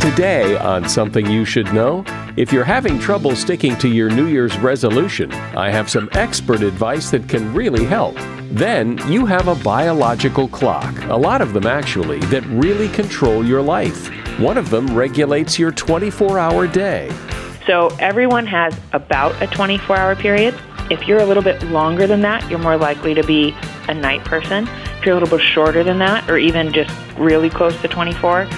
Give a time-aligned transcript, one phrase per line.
[0.00, 2.04] Today, on Something You Should Know,
[2.38, 7.10] if you're having trouble sticking to your New Year's resolution, I have some expert advice
[7.10, 8.16] that can really help.
[8.50, 13.60] Then, you have a biological clock, a lot of them actually, that really control your
[13.60, 14.08] life.
[14.38, 17.14] One of them regulates your 24 hour day.
[17.66, 20.58] So, everyone has about a 24 hour period.
[20.90, 23.54] If you're a little bit longer than that, you're more likely to be
[23.86, 24.66] a night person.
[24.66, 28.48] If you're a little bit shorter than that, or even just really close to 24,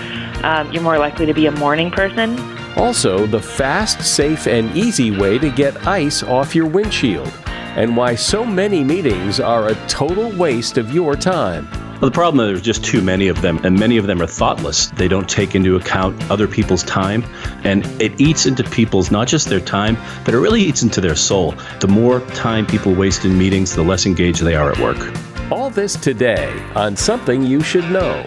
[0.45, 2.39] um, you're more likely to be a morning person.
[2.77, 7.33] Also, the fast, safe, and easy way to get ice off your windshield,
[7.77, 11.69] and why so many meetings are a total waste of your time.
[12.03, 14.27] Well, the problem is there's just too many of them, and many of them are
[14.27, 14.87] thoughtless.
[14.89, 17.23] They don't take into account other people's time,
[17.63, 21.15] and it eats into people's, not just their time, but it really eats into their
[21.15, 21.55] soul.
[21.79, 24.99] The more time people waste in meetings, the less engaged they are at work.
[25.53, 28.27] All this today on Something You Should Know.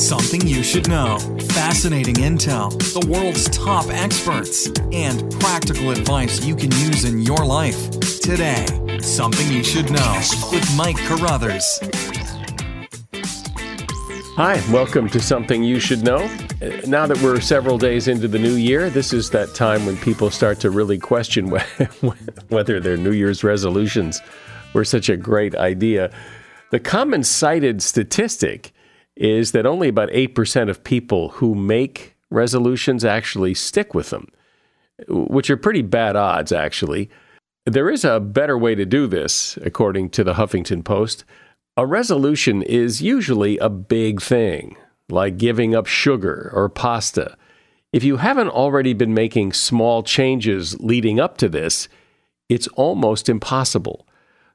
[0.00, 1.18] Something you should know.
[1.50, 7.90] Fascinating intel, the world's top experts, and practical advice you can use in your life.
[8.22, 8.64] Today,
[9.02, 11.78] Something You Should Know with Mike Carruthers.
[14.36, 16.26] Hi, welcome to Something You Should Know.
[16.86, 20.30] Now that we're several days into the new year, this is that time when people
[20.30, 21.50] start to really question
[22.48, 24.22] whether their New Year's resolutions
[24.72, 26.10] were such a great idea.
[26.70, 28.72] The common cited statistic
[29.20, 34.28] is that only about 8% of people who make resolutions actually stick with them,
[35.08, 37.10] which are pretty bad odds, actually.
[37.66, 41.24] There is a better way to do this, according to the Huffington Post.
[41.76, 44.76] A resolution is usually a big thing,
[45.10, 47.36] like giving up sugar or pasta.
[47.92, 51.88] If you haven't already been making small changes leading up to this,
[52.48, 54.06] it's almost impossible.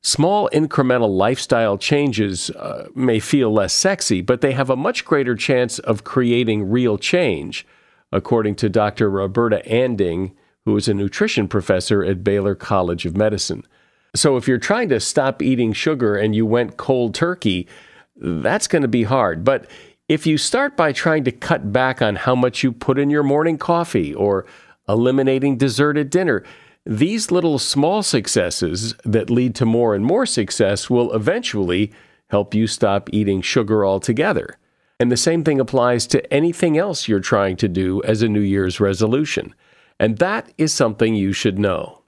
[0.05, 5.33] Small incremental lifestyle changes uh, may feel less sexy, but they have a much greater
[5.33, 7.65] chance of creating real change,
[8.11, 9.09] according to Dr.
[9.09, 10.33] Roberta Anding,
[10.63, 13.65] who is a nutrition professor at Baylor College of Medicine.
[14.13, 17.67] So if you're trying to stop eating sugar and you went cold turkey,
[18.15, 19.43] that's going to be hard.
[19.43, 19.65] But
[20.07, 23.23] if you start by trying to cut back on how much you put in your
[23.23, 24.45] morning coffee or
[24.87, 26.43] eliminating dessert at dinner,
[26.85, 31.91] these little small successes that lead to more and more success will eventually
[32.29, 34.57] help you stop eating sugar altogether.
[34.99, 38.39] And the same thing applies to anything else you're trying to do as a New
[38.39, 39.53] Year's resolution.
[39.99, 42.03] And that is something you should know.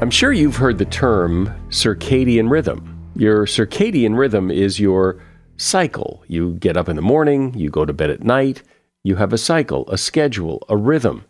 [0.00, 3.10] I'm sure you've heard the term circadian rhythm.
[3.14, 5.22] Your circadian rhythm is your
[5.58, 6.24] cycle.
[6.26, 8.62] You get up in the morning, you go to bed at night,
[9.02, 11.24] you have a cycle, a schedule, a rhythm.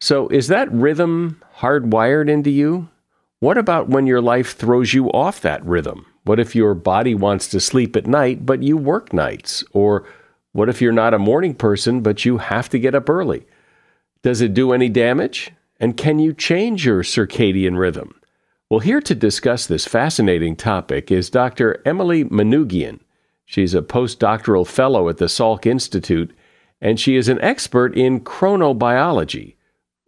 [0.00, 2.88] So, is that rhythm hardwired into you?
[3.40, 6.06] What about when your life throws you off that rhythm?
[6.24, 9.64] What if your body wants to sleep at night, but you work nights?
[9.72, 10.06] Or
[10.52, 13.46] what if you're not a morning person, but you have to get up early?
[14.22, 15.52] Does it do any damage?
[15.78, 18.14] And can you change your circadian rhythm?
[18.68, 21.82] Well, here to discuss this fascinating topic is Dr.
[21.86, 23.00] Emily Manoogian.
[23.46, 26.32] She's a postdoctoral fellow at the Salk Institute,
[26.80, 29.56] and she is an expert in chronobiology,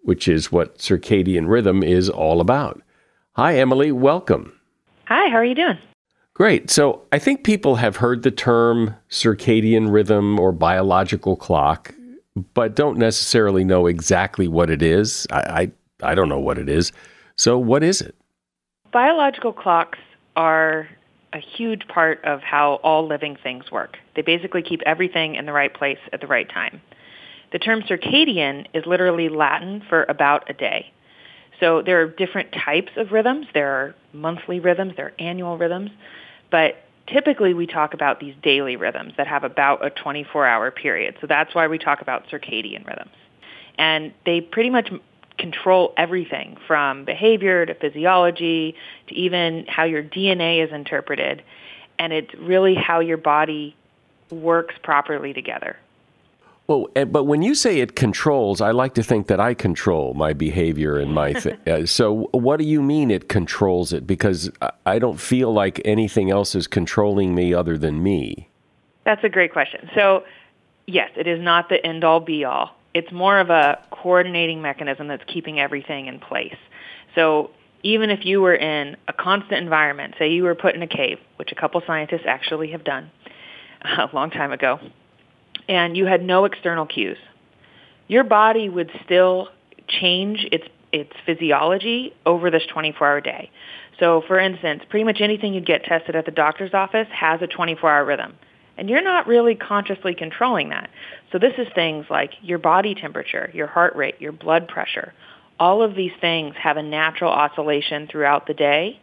[0.03, 2.83] which is what circadian rhythm is all about.
[3.33, 3.93] Hi, Emily.
[3.93, 4.59] Welcome.
[5.07, 5.79] Hi, how are you doing?
[6.35, 6.71] Great.
[6.71, 11.95] So I think people have heard the term circadian rhythm or biological clock,
[12.55, 15.27] but don't necessarily know exactly what it is.
[15.31, 15.71] I,
[16.03, 16.93] I, I don't know what it is.
[17.37, 18.15] So, what is it?
[18.93, 19.99] Biological clocks
[20.37, 20.89] are
[21.32, 23.96] a huge part of how all living things work.
[24.14, 26.81] They basically keep everything in the right place at the right time.
[27.52, 30.93] The term circadian is literally Latin for about a day.
[31.61, 33.46] So there are different types of rhythms.
[33.55, 35.90] There are monthly rhythms, there are annual rhythms,
[36.50, 36.76] but
[37.06, 41.17] typically we talk about these daily rhythms that have about a 24-hour period.
[41.20, 43.12] So that's why we talk about circadian rhythms.
[43.78, 44.90] And they pretty much
[45.38, 48.75] control everything from behavior to physiology
[49.08, 51.43] to even how your DNA is interpreted.
[51.99, 53.76] And it's really how your body
[54.31, 55.76] works properly together.
[56.69, 60.32] Well, but when you say it controls, I like to think that I control my
[60.32, 61.32] behavior and my.
[61.32, 64.06] Th- uh, so, what do you mean it controls it?
[64.06, 64.50] Because
[64.87, 68.49] I don't feel like anything else is controlling me other than me.
[69.05, 69.90] That's a great question.
[69.94, 70.23] So,
[70.87, 72.76] yes, it is not the end all be all.
[72.94, 76.56] It's more of a coordinating mechanism that's keeping everything in place.
[77.15, 77.50] So,
[77.85, 81.19] even if you were in a constant environment, say you were put in a cave,
[81.37, 83.11] which a couple scientists actually have done
[83.83, 84.79] a long time ago,
[85.69, 87.19] and you had no external cues,
[88.09, 89.49] your body would still
[89.88, 93.50] change its its physiology over this 24-hour day.
[93.99, 97.47] So, for instance, pretty much anything you'd get tested at the doctor's office has a
[97.47, 98.35] 24-hour rhythm.
[98.82, 100.90] And you're not really consciously controlling that.
[101.31, 105.12] So this is things like your body temperature, your heart rate, your blood pressure.
[105.61, 108.99] All of these things have a natural oscillation throughout the day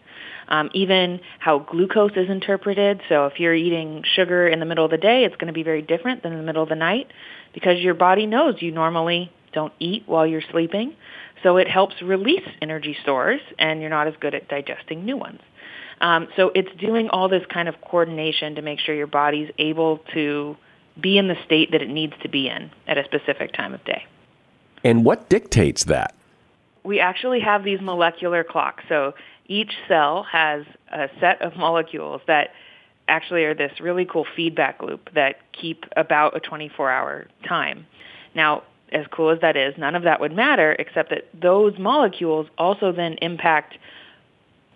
[0.50, 3.02] um, even how glucose is interpreted.
[3.08, 5.64] So if you're eating sugar in the middle of the day, it's going to be
[5.64, 7.12] very different than in the middle of the night
[7.54, 10.96] because your body knows you normally don't eat while you're sleeping.
[11.44, 15.40] So it helps release energy stores and you're not as good at digesting new ones.
[16.02, 20.00] Um, so it's doing all this kind of coordination to make sure your body's able
[20.14, 20.56] to
[21.00, 23.84] be in the state that it needs to be in at a specific time of
[23.86, 24.06] day.
[24.84, 26.16] And what dictates that?
[26.84, 28.84] We actually have these molecular clocks.
[28.88, 29.14] So
[29.48, 32.50] each cell has a set of molecules that
[33.08, 37.86] actually are this really cool feedback loop that keep about a 24-hour time.
[38.36, 42.48] Now, as cool as that is, none of that would matter except that those molecules
[42.58, 43.78] also then impact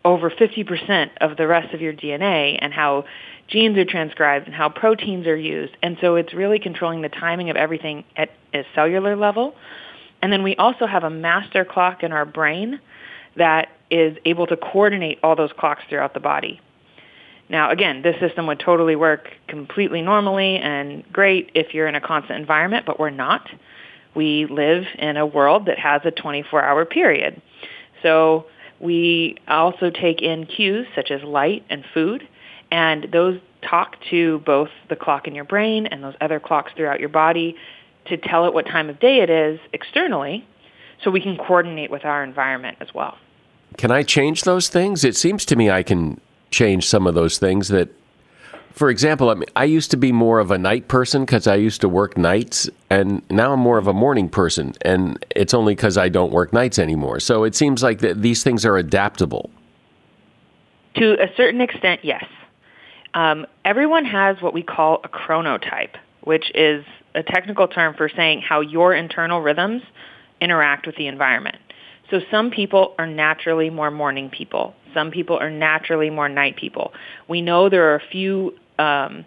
[0.06, 3.06] over 50% of the rest of your DNA and how
[3.48, 5.76] genes are transcribed and how proteins are used.
[5.82, 9.56] And so it's really controlling the timing of everything at a cellular level.
[10.22, 12.80] And then we also have a master clock in our brain
[13.36, 16.62] that is able to coordinate all those clocks throughout the body.
[17.50, 22.02] Now, again, this system would totally work completely normally and great if you're in a
[22.02, 23.50] constant environment, but we're not.
[24.16, 27.42] We live in a world that has a 24-hour period.
[28.02, 28.46] So
[28.80, 32.28] we also take in cues such as light and food,
[32.72, 37.00] and those talk to both the clock in your brain and those other clocks throughout
[37.00, 37.56] your body
[38.06, 40.46] to tell it what time of day it is externally
[41.02, 43.18] so we can coordinate with our environment as well.
[43.78, 45.04] Can I change those things?
[45.04, 46.20] It seems to me I can
[46.52, 47.90] change some of those things that
[48.74, 51.56] for example, I, mean, I used to be more of a night person because I
[51.56, 55.76] used to work nights, and now I'm more of a morning person, and it's only
[55.76, 57.20] because I don't work nights anymore.
[57.20, 59.52] So it seems like that these things are adaptable.
[60.96, 62.26] To a certain extent, yes.
[63.14, 68.42] Um, everyone has what we call a chronotype, which is a technical term for saying
[68.42, 69.84] how your internal rhythms
[70.42, 71.58] interact with the environment.
[72.10, 74.76] So some people are naturally more morning people.
[74.94, 76.94] Some people are naturally more night people.
[77.28, 79.26] We know there are a few um,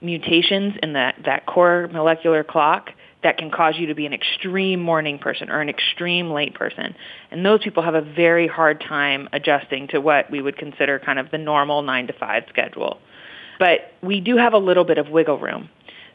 [0.00, 2.90] mutations in that, that core molecular clock
[3.22, 6.94] that can cause you to be an extreme morning person or an extreme late person.
[7.30, 11.18] And those people have a very hard time adjusting to what we would consider kind
[11.18, 12.98] of the normal 9 to 5 schedule.
[13.58, 15.68] But we do have a little bit of wiggle room.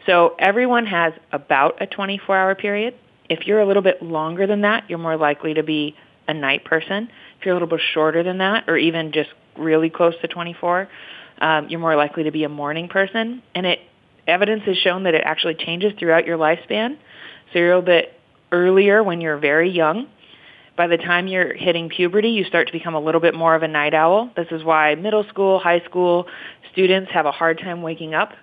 [0.06, 2.96] So everyone has about a 24-hour period.
[3.30, 5.96] If you're a little bit longer than that, you're more likely to be
[6.28, 7.10] a night person.
[7.40, 10.90] If you're a little bit shorter than that, or even just really close to 24,
[11.40, 13.42] um, you're more likely to be a morning person.
[13.56, 13.80] And it
[14.28, 16.98] evidence has shown that it actually changes throughout your lifespan.
[17.54, 18.20] So you're a little bit
[18.52, 20.08] earlier when you're very young,
[20.78, 23.64] by the time you're hitting puberty, you start to become a little bit more of
[23.64, 24.32] a night owl.
[24.38, 26.28] This is why middle school, high school
[26.72, 28.34] students have a hard time waking up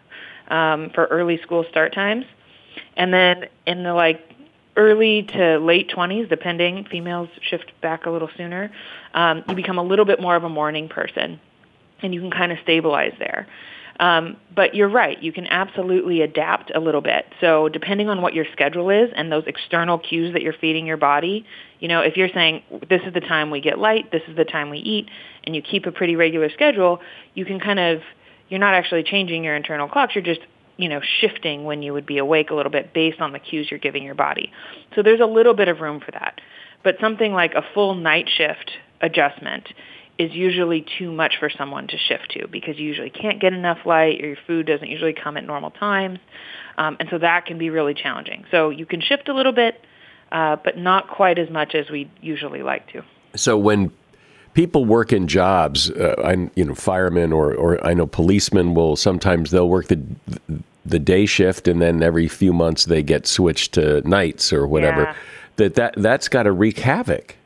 [0.48, 2.24] um, for early school start times.
[2.96, 4.20] And then in the like
[4.76, 8.72] early to late 20s, depending, females shift back a little sooner,
[9.14, 11.40] um, you become a little bit more of a morning person
[12.02, 13.46] and you can kind of stabilize there.
[14.00, 17.26] Um, but you're right, you can absolutely adapt a little bit.
[17.40, 20.96] So depending on what your schedule is and those external cues that you're feeding your
[20.96, 21.46] body,
[21.78, 24.44] you know, if you're saying this is the time we get light, this is the
[24.44, 25.08] time we eat,
[25.44, 27.00] and you keep a pretty regular schedule,
[27.34, 28.00] you can kind of,
[28.48, 30.40] you're not actually changing your internal clocks, you're just
[30.76, 33.68] you know, shifting when you would be awake a little bit based on the cues
[33.70, 34.50] you're giving your body.
[34.94, 36.40] So there's a little bit of room for that.
[36.82, 39.68] But something like a full night shift adjustment
[40.18, 43.78] is usually too much for someone to shift to because you usually can't get enough
[43.84, 46.20] light or your food doesn't usually come at normal times.
[46.78, 48.44] Um, and so that can be really challenging.
[48.50, 49.84] So you can shift a little bit,
[50.30, 53.02] uh, but not quite as much as we usually like to.
[53.34, 53.90] So when
[54.54, 58.96] people work in jobs, uh, I, you know, firemen or, or I know policemen will
[58.96, 60.00] sometimes they'll work the
[60.86, 65.02] the day shift and then every few months they get switched to nights or whatever.
[65.02, 65.16] Yeah.
[65.56, 67.36] That that that's got to wreak havoc.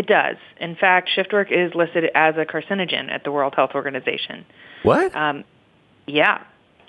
[0.00, 0.36] It does.
[0.58, 4.46] In fact, shift work is listed as a carcinogen at the World Health Organization.
[4.82, 5.14] What?
[5.14, 5.44] Um,
[6.06, 6.42] yeah.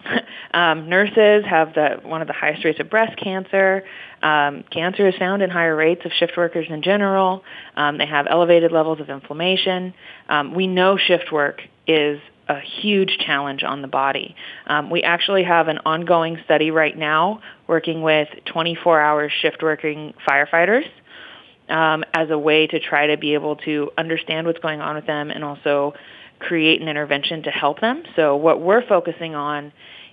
[0.54, 3.84] um, nurses have the one of the highest rates of breast cancer.
[4.24, 7.44] Um, cancer is found in higher rates of shift workers in general.
[7.76, 9.94] Um, they have elevated levels of inflammation.
[10.30, 14.38] Um, we know shift work is a huge challenge on the body.
[14.68, 20.86] Um, we actually have an ongoing study right now working with 24-hour shift working firefighters
[21.72, 25.08] um, as a way to try to be able to understand what's going on with
[25.08, 25.94] them and also
[26.40, 28.04] create an intervention to help them.
[28.16, 29.72] So what we're focusing on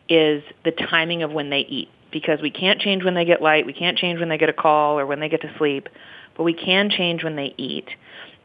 [0.08, 3.66] is the timing of when they eat because we can't change when they get light,
[3.66, 5.88] we can't change when they get a call or when they get to sleep,
[6.36, 7.88] but we can change when they eat.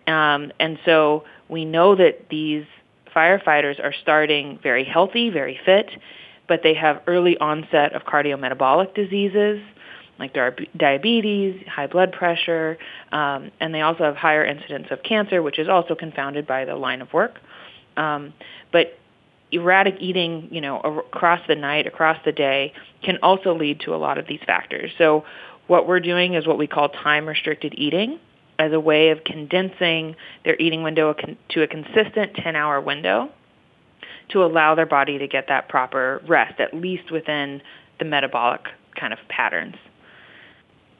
[0.07, 2.65] Um, and so we know that these
[3.15, 5.89] firefighters are starting very healthy, very fit,
[6.47, 9.61] but they have early onset of cardiometabolic diseases
[10.19, 10.35] like
[10.77, 12.77] diabetes, high blood pressure,
[13.11, 16.75] um, and they also have higher incidence of cancer, which is also confounded by the
[16.75, 17.39] line of work.
[17.97, 18.33] Um,
[18.71, 18.97] but
[19.51, 23.97] erratic eating, you know, across the night, across the day, can also lead to a
[23.97, 24.91] lot of these factors.
[24.97, 25.25] So
[25.67, 28.19] what we're doing is what we call time-restricted eating
[28.59, 30.15] as a way of condensing
[30.45, 31.15] their eating window
[31.49, 33.29] to a consistent 10-hour window
[34.29, 37.61] to allow their body to get that proper rest, at least within
[37.99, 38.61] the metabolic
[38.99, 39.75] kind of patterns.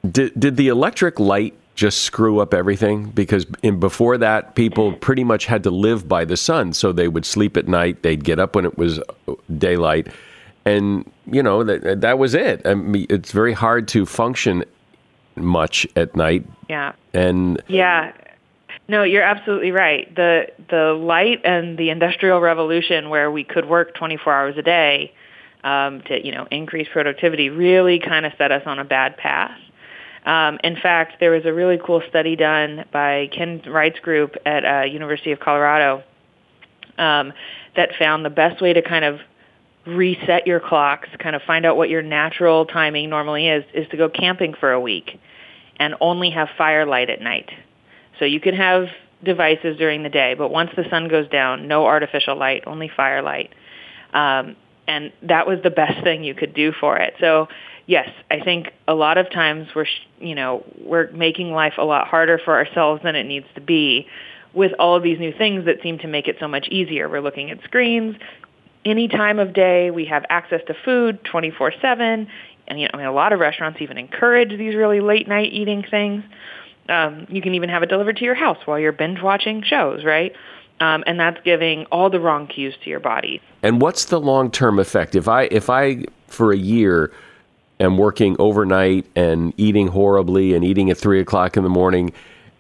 [0.10, 3.10] Did, did the electric light just screw up everything?
[3.10, 6.74] Because in, before that, people pretty much had to live by the sun.
[6.74, 9.00] So they would sleep at night, they'd get up when it was
[9.58, 10.08] daylight.
[10.66, 12.66] And, you know, that, that was it.
[12.66, 14.64] I mean, it's very hard to function
[15.36, 16.46] much at night.
[16.70, 16.94] Yeah.
[17.14, 18.14] And yeah.
[18.88, 20.14] No, you're absolutely right.
[20.14, 25.14] The the light and the industrial revolution where we could work 24 hours a day
[25.64, 29.58] um, to, you know, increase productivity really kind of set us on a bad path.
[30.26, 34.66] Um, in fact, there was a really cool study done by Ken Wright's group at
[34.66, 36.04] uh, University of Colorado
[36.98, 37.34] um,
[37.76, 39.20] that found the best way to kind of
[39.86, 43.98] reset your clocks, kind of find out what your natural timing normally is, is to
[43.98, 45.20] go camping for a week
[45.78, 47.50] and only have firelight at night.
[48.20, 48.88] So you can have
[49.24, 53.54] devices during the day, but once the sun goes down, no artificial light, only firelight.
[54.14, 54.56] Um,
[54.88, 57.16] and that was the best thing you could do for it.
[57.20, 57.48] So
[57.86, 59.86] yes, I think a lot of times we're,
[60.20, 64.08] you know, we're making life a lot harder for ourselves than it needs to be
[64.54, 67.10] with all of these new things that seem to make it so much easier.
[67.10, 68.16] We're looking at screens
[68.86, 69.92] any time of day.
[69.92, 72.28] We have access to food 24/7,
[72.68, 75.52] and you know, I mean, a lot of restaurants even encourage these really late night
[75.52, 76.24] eating things.
[76.90, 80.04] Um, you can even have it delivered to your house while you're binge watching shows,
[80.04, 80.34] right?
[80.80, 83.42] Um, and that's giving all the wrong cues to your body.
[83.62, 85.16] And what's the long term effect?
[85.16, 87.12] If I if I for a year
[87.84, 92.12] am working overnight and eating horribly and eating at three o'clock in the morning,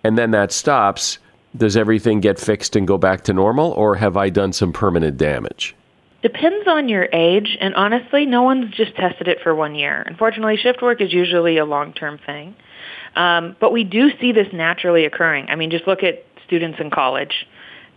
[0.03, 1.17] and then that stops,
[1.55, 5.17] does everything get fixed and go back to normal, or have I done some permanent
[5.17, 5.75] damage?
[6.21, 10.03] Depends on your age, and honestly, no one's just tested it for one year.
[10.07, 12.55] Unfortunately, shift work is usually a long-term thing.
[13.15, 15.47] Um, but we do see this naturally occurring.
[15.49, 17.45] I mean, just look at students in college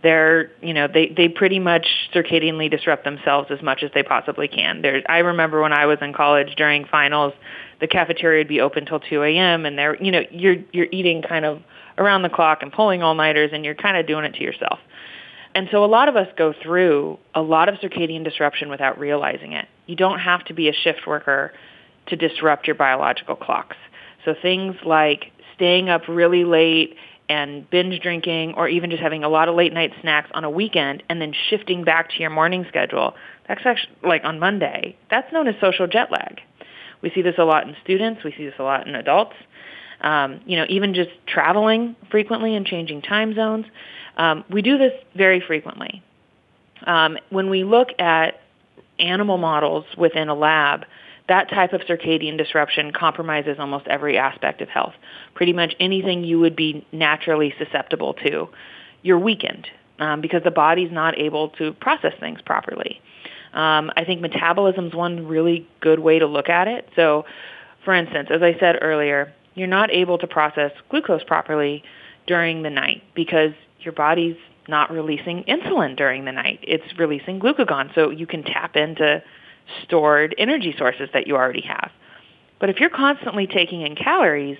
[0.03, 4.47] they're you know they they pretty much circadianly disrupt themselves as much as they possibly
[4.47, 4.81] can.
[4.81, 7.33] There's i remember when i was in college during finals
[7.79, 9.65] the cafeteria would be open till 2 a.m.
[9.65, 11.61] and they're you know you're you're eating kind of
[11.97, 14.79] around the clock and pulling all nighters and you're kind of doing it to yourself.
[15.55, 19.53] And so a lot of us go through a lot of circadian disruption without realizing
[19.53, 19.67] it.
[19.87, 21.51] You don't have to be a shift worker
[22.07, 23.77] to disrupt your biological clocks.
[24.23, 26.95] So things like staying up really late
[27.29, 30.49] and binge drinking or even just having a lot of late night snacks on a
[30.49, 33.13] weekend and then shifting back to your morning schedule,
[33.47, 36.39] that's actually like on Monday, that's known as social jet lag.
[37.01, 38.23] We see this a lot in students.
[38.23, 39.35] We see this a lot in adults.
[40.01, 43.65] Um, you know, even just traveling frequently and changing time zones.
[44.15, 46.03] Um, we do this very frequently.
[46.85, 48.41] Um, when we look at
[48.99, 50.85] animal models within a lab,
[51.27, 54.93] that type of circadian disruption compromises almost every aspect of health.
[55.35, 58.47] Pretty much anything you would be naturally susceptible to,
[59.01, 59.67] you're weakened
[59.99, 63.01] um, because the body's not able to process things properly.
[63.53, 66.87] Um, I think metabolism is one really good way to look at it.
[66.95, 67.25] So,
[67.83, 71.83] for instance, as I said earlier, you're not able to process glucose properly
[72.27, 74.35] during the night because your body's
[74.67, 76.59] not releasing insulin during the night.
[76.61, 79.23] It's releasing glucagon, so you can tap into
[79.83, 81.91] stored energy sources that you already have.
[82.59, 84.57] But if you're constantly taking in calories,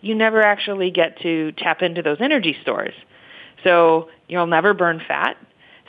[0.00, 2.94] you never actually get to tap into those energy stores.
[3.64, 5.36] So you'll never burn fat,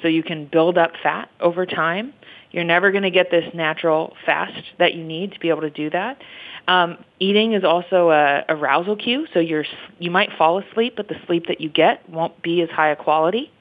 [0.02, 2.14] so you can build up fat over time.
[2.52, 5.70] You're never going to get this natural fast that you need to be able to
[5.70, 6.22] do that.
[6.68, 9.66] Um, eating is also a arousal cue, so you're
[10.00, 12.96] you might fall asleep, but the sleep that you get won't be as high a
[12.96, 13.52] quality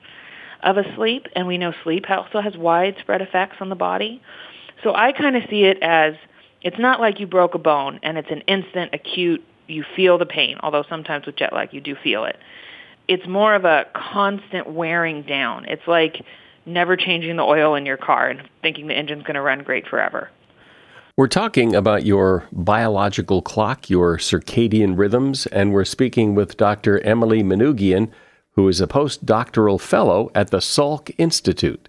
[0.62, 1.26] of a sleep.
[1.36, 4.22] And we know sleep also has widespread effects on the body.
[4.82, 6.14] So I kind of see it as
[6.62, 10.26] it's not like you broke a bone and it's an instant acute you feel the
[10.26, 12.38] pain, although sometimes with jet lag you do feel it.
[13.08, 15.64] It's more of a constant wearing down.
[15.66, 16.24] It's like
[16.64, 19.86] never changing the oil in your car and thinking the engine's going to run great
[19.86, 20.30] forever.
[21.16, 27.00] We're talking about your biological clock, your circadian rhythms, and we're speaking with Dr.
[27.00, 28.10] Emily Manoogian,
[28.50, 31.88] who is a postdoctoral fellow at the Salk Institute.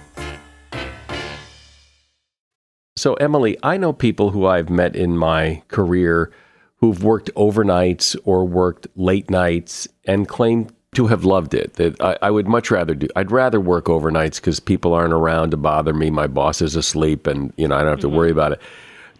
[2.97, 6.31] So, Emily, I know people who I've met in my career
[6.77, 11.75] who've worked overnights or worked late nights and claim to have loved it.
[11.75, 13.07] That I, I would much rather do.
[13.15, 16.09] I'd rather work overnights because people aren't around to bother me.
[16.09, 18.17] My boss is asleep, and you know I don't have to mm-hmm.
[18.17, 18.61] worry about it.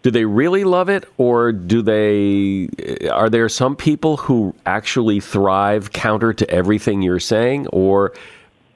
[0.02, 2.68] Do they really love it, or do they?
[3.08, 8.12] Are there some people who actually thrive counter to everything you're saying, or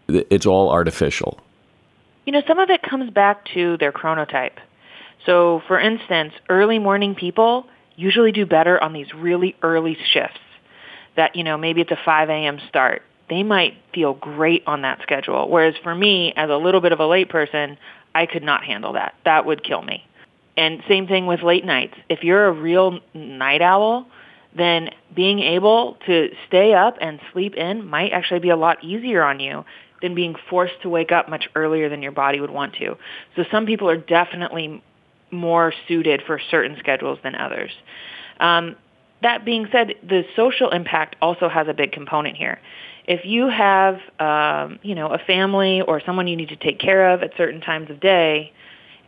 [0.08, 1.38] it's all artificial?
[2.24, 4.58] You know, some of it comes back to their chronotype.
[5.26, 10.38] So, for instance, early morning people usually do better on these really early shifts
[11.16, 12.58] that, you know, maybe it's a 5 a.m.
[12.68, 13.02] start.
[13.28, 15.48] They might feel great on that schedule.
[15.50, 17.76] Whereas for me, as a little bit of a late person,
[18.14, 19.14] I could not handle that.
[19.24, 20.04] That would kill me.
[20.56, 21.94] And same thing with late nights.
[22.08, 24.06] If you're a real night owl,
[24.56, 29.22] then being able to stay up and sleep in might actually be a lot easier
[29.22, 29.64] on you
[30.00, 32.96] than being forced to wake up much earlier than your body would want to.
[33.34, 34.82] So some people are definitely
[35.36, 37.70] more suited for certain schedules than others.
[38.40, 38.76] Um,
[39.22, 42.58] that being said, the social impact also has a big component here.
[43.06, 47.10] If you have, um, you know, a family or someone you need to take care
[47.10, 48.52] of at certain times of day,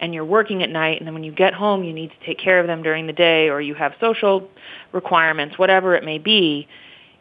[0.01, 2.39] and you're working at night, and then when you get home, you need to take
[2.39, 4.49] care of them during the day, or you have social
[4.93, 6.69] requirements, whatever it may be,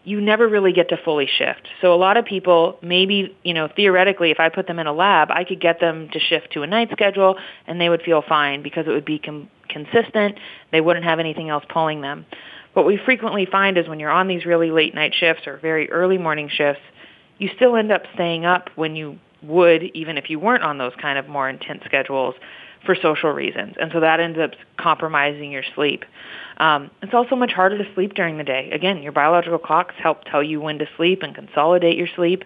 [0.08, 1.68] you never really get to fully shift.
[1.82, 4.94] So a lot of people, maybe, you know, theoretically, if I put them in a
[4.94, 7.36] lab, I could get them to shift to a night schedule
[7.68, 10.40] and they would feel fine because it would be com- consistent.
[10.72, 12.26] They wouldn't have anything else pulling them.
[12.72, 15.92] What we frequently find is when you're on these really late night shifts or very
[15.92, 16.84] early morning shifts,
[17.38, 20.94] you still end up staying up when you would even if you weren't on those
[21.00, 22.36] kind of more intense schedules
[22.86, 23.76] for social reasons.
[23.80, 26.06] And so that ends up compromising your sleep.
[26.58, 28.72] Um, it's also much harder to sleep during the day.
[28.72, 32.44] Again, your biological clocks help tell you when to sleep and consolidate your sleep.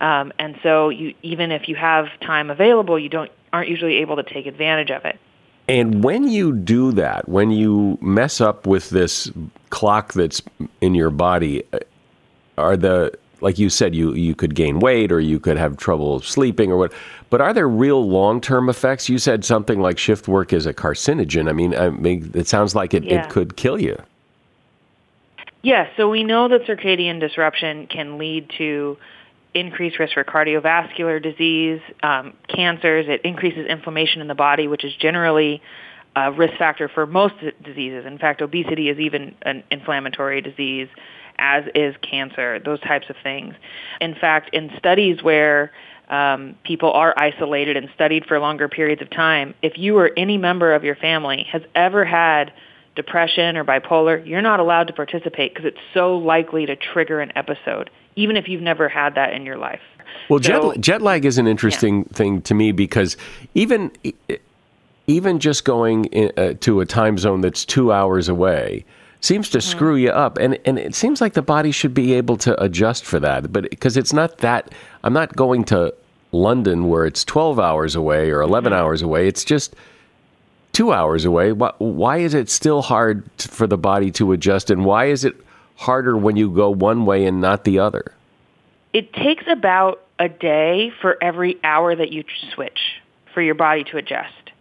[0.00, 4.16] Um, and so you, even if you have time available, you don't aren't usually able
[4.16, 5.18] to take advantage of it.
[5.68, 9.30] And when you do that, when you mess up with this
[9.70, 10.42] clock that's
[10.80, 11.78] in your body, uh,
[12.58, 16.20] are the like you said, you you could gain weight or you could have trouble
[16.20, 16.92] sleeping or what.
[17.28, 19.08] But are there real long term effects?
[19.08, 21.48] You said something like shift work is a carcinogen.
[21.48, 23.24] I mean, I mean, it sounds like it, Yeah.
[23.24, 24.00] it could kill you.
[25.62, 28.96] Yes, so we know that circadian disruption can lead to
[29.54, 33.06] increased risk for cardiovascular disease, um, cancers.
[33.08, 35.62] It increases inflammation in the body, which is generally
[36.16, 38.06] a risk factor for most diseases.
[38.06, 40.88] In fact, obesity is even an inflammatory disease,
[41.42, 43.54] as is cancer, those types of things.
[44.00, 45.72] In fact, in studies where
[46.08, 50.38] um, people are isolated and studied for longer periods of time, if you or any
[50.38, 52.52] member of your family has ever had
[52.94, 57.32] depression or bipolar, you're not allowed to participate because it's so likely to trigger an
[57.34, 59.80] episode, even if you've never had that in your life.
[60.28, 63.16] Well, So- jet, jet lag is an interesting thing to me because
[63.54, 63.90] even
[65.08, 68.84] even just going in, uh, to a time zone that's two hours away
[69.22, 72.36] seems to screw you up, and and it seems like the body should be able
[72.38, 74.72] to adjust for that, but because it's not that
[75.04, 75.94] I'm not going to
[76.32, 79.28] London where it's 12 hours away or 11 hours away.
[79.28, 79.76] It's just
[80.72, 81.52] two hours away.
[81.52, 85.36] Why, why is it still hard for the body to adjust, and why is it
[85.76, 88.12] harder when you go one way and not the other?
[88.92, 93.00] It takes about a day for every hour that you switch
[93.32, 94.52] for your body to adjust.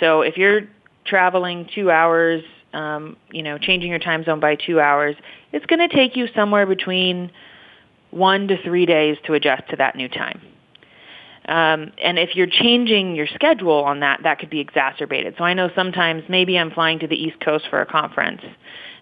[0.00, 0.62] So if you're
[1.04, 2.42] traveling two hours,
[2.76, 5.16] um, you know, changing your time zone by two hours,
[5.50, 7.30] it's going to take you somewhere between
[8.10, 10.42] one to three days to adjust to that new time.
[11.48, 15.36] Um, and if you're changing your schedule on that, that could be exacerbated.
[15.38, 18.42] So I know sometimes maybe I'm flying to the East Coast for a conference,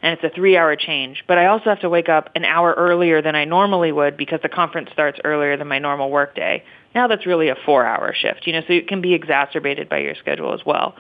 [0.03, 3.23] and it's a three-hour change, but I also have to wake up an hour earlier
[3.23, 6.63] than I normally would because the conference starts earlier than my normal workday.
[6.95, 10.15] Now that's really a four-hour shift, you know, so it can be exacerbated by your
[10.15, 10.95] schedule as well.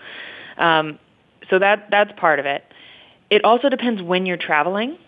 [0.56, 0.98] Um,
[1.50, 2.64] so that that's part of it.
[3.30, 4.98] It also depends when you're traveling.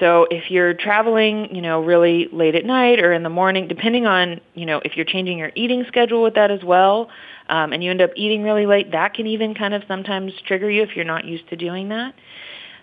[0.00, 4.06] So if you're traveling, you know, really late at night or in the morning, depending
[4.06, 7.10] on, you know, if you're changing your eating schedule with that as well,
[7.48, 10.68] um, and you end up eating really late, that can even kind of sometimes trigger
[10.68, 12.14] you if you're not used to doing that.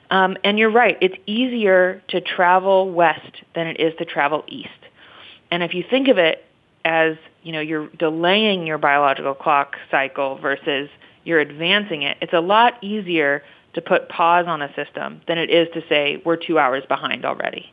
[0.10, 4.70] Um, and you're right, it's easier to travel west than it is to travel east.
[5.52, 6.46] And if you think of it
[6.86, 10.90] as, you know, you're delaying your biological clock cycle versus
[11.24, 15.50] you're advancing it, it's a lot easier to put pause on a system than it
[15.50, 17.72] is to say we're two hours behind already.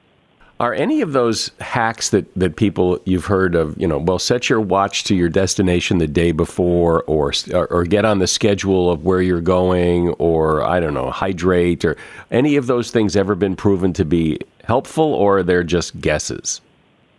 [0.61, 4.49] Are any of those hacks that, that people you've heard of, you know, well, set
[4.49, 9.05] your watch to your destination the day before, or or get on the schedule of
[9.05, 11.97] where you're going, or I don't know, hydrate, or
[12.33, 16.61] any of those things ever been proven to be helpful, or they're just guesses?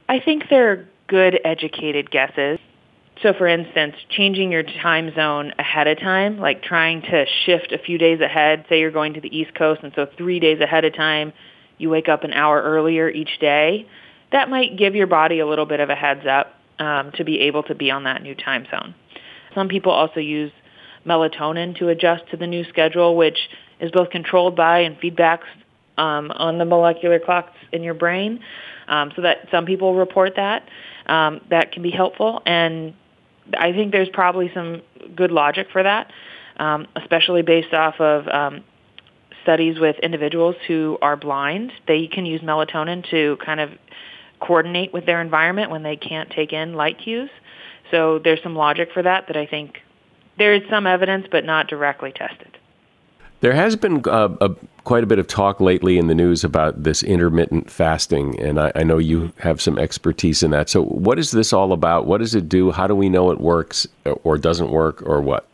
[0.09, 2.59] I think they're good educated guesses.
[3.21, 7.77] So for instance, changing your time zone ahead of time, like trying to shift a
[7.77, 10.85] few days ahead, say you're going to the East Coast and so 3 days ahead
[10.85, 11.33] of time
[11.77, 13.87] you wake up an hour earlier each day,
[14.31, 17.39] that might give your body a little bit of a heads up um, to be
[17.41, 18.93] able to be on that new time zone.
[19.55, 20.51] Some people also use
[21.05, 23.37] melatonin to adjust to the new schedule, which
[23.79, 25.47] is both controlled by and feedbacks
[25.97, 28.39] um, on the molecular clocks in your brain.
[28.87, 30.67] Um, so that some people report that
[31.05, 32.93] um, that can be helpful, and
[33.57, 34.81] I think there's probably some
[35.15, 36.11] good logic for that,
[36.57, 38.63] um, especially based off of um,
[39.43, 41.71] studies with individuals who are blind.
[41.87, 43.71] They can use melatonin to kind of
[44.39, 47.29] coordinate with their environment when they can't take in light cues.
[47.91, 49.79] So there's some logic for that that I think
[50.37, 52.48] there is some evidence, but not directly tested.
[53.41, 56.83] There has been uh, a, quite a bit of talk lately in the news about
[56.83, 60.69] this intermittent fasting, and I, I know you have some expertise in that.
[60.69, 62.05] So, what is this all about?
[62.05, 62.71] What does it do?
[62.71, 63.87] How do we know it works
[64.23, 65.47] or doesn't work, or what?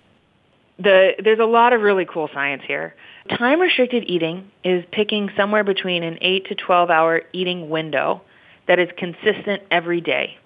[0.77, 2.95] The, there's a lot of really cool science here.
[3.29, 8.21] Time restricted eating is picking somewhere between an 8 to 12 hour eating window
[8.67, 10.37] that is consistent every day.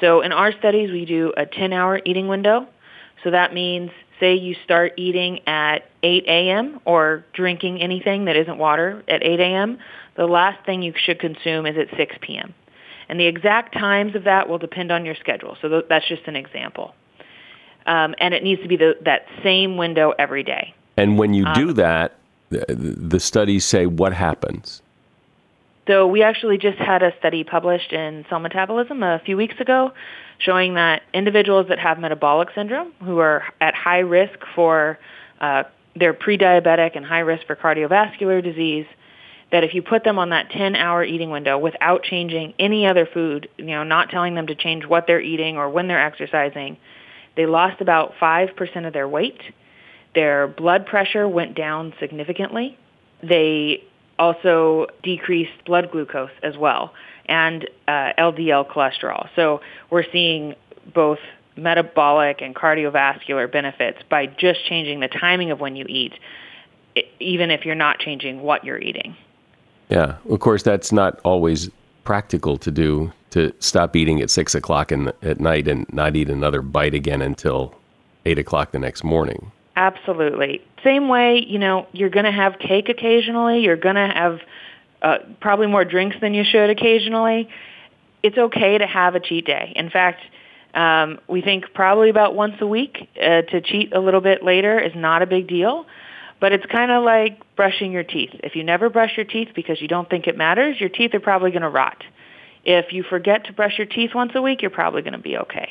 [0.00, 2.66] So in our studies, we do a 10 hour eating window.
[3.22, 3.90] So that means,
[4.22, 6.80] say you start eating at 8 a.m.
[6.84, 9.78] or drinking anything that isn't water at 8 a.m.,
[10.16, 12.54] the last thing you should consume is at 6 p.m.
[13.08, 15.56] And the exact times of that will depend on your schedule.
[15.60, 16.94] So th- that's just an example.
[17.84, 20.72] Um, and it needs to be the, that same window every day.
[20.96, 22.16] And when you do that,
[22.50, 24.82] the, the studies say what happens.
[25.88, 29.92] So we actually just had a study published in Cell Metabolism a few weeks ago
[30.44, 34.98] showing that individuals that have metabolic syndrome who are at high risk for
[35.40, 38.86] uh, they're pre-diabetic and high risk for cardiovascular disease
[39.50, 43.48] that if you put them on that 10-hour eating window without changing any other food,
[43.58, 46.78] you know, not telling them to change what they're eating or when they're exercising,
[47.36, 49.40] they lost about 5% of their weight.
[50.14, 52.78] Their blood pressure went down significantly.
[53.22, 53.84] They
[54.18, 56.94] also decreased blood glucose as well.
[57.32, 59.26] And uh, LDL cholesterol.
[59.34, 60.54] So we're seeing
[60.94, 61.18] both
[61.56, 66.12] metabolic and cardiovascular benefits by just changing the timing of when you eat,
[67.20, 69.16] even if you're not changing what you're eating.
[69.88, 71.70] Yeah, of course, that's not always
[72.04, 76.28] practical to do to stop eating at six o'clock in, at night and not eat
[76.28, 77.74] another bite again until
[78.26, 79.50] eight o'clock the next morning.
[79.76, 80.60] Absolutely.
[80.84, 83.60] Same way, you know, you're going to have cake occasionally.
[83.60, 84.40] You're going to have
[85.02, 87.48] uh, probably more drinks than you should occasionally.
[88.22, 89.72] It's okay to have a cheat day.
[89.74, 90.20] In fact,
[90.74, 94.78] um, we think probably about once a week uh, to cheat a little bit later
[94.78, 95.86] is not a big deal.
[96.40, 98.30] But it's kind of like brushing your teeth.
[98.42, 101.20] If you never brush your teeth because you don't think it matters, your teeth are
[101.20, 102.02] probably going to rot.
[102.64, 105.36] If you forget to brush your teeth once a week, you're probably going to be
[105.36, 105.68] okay.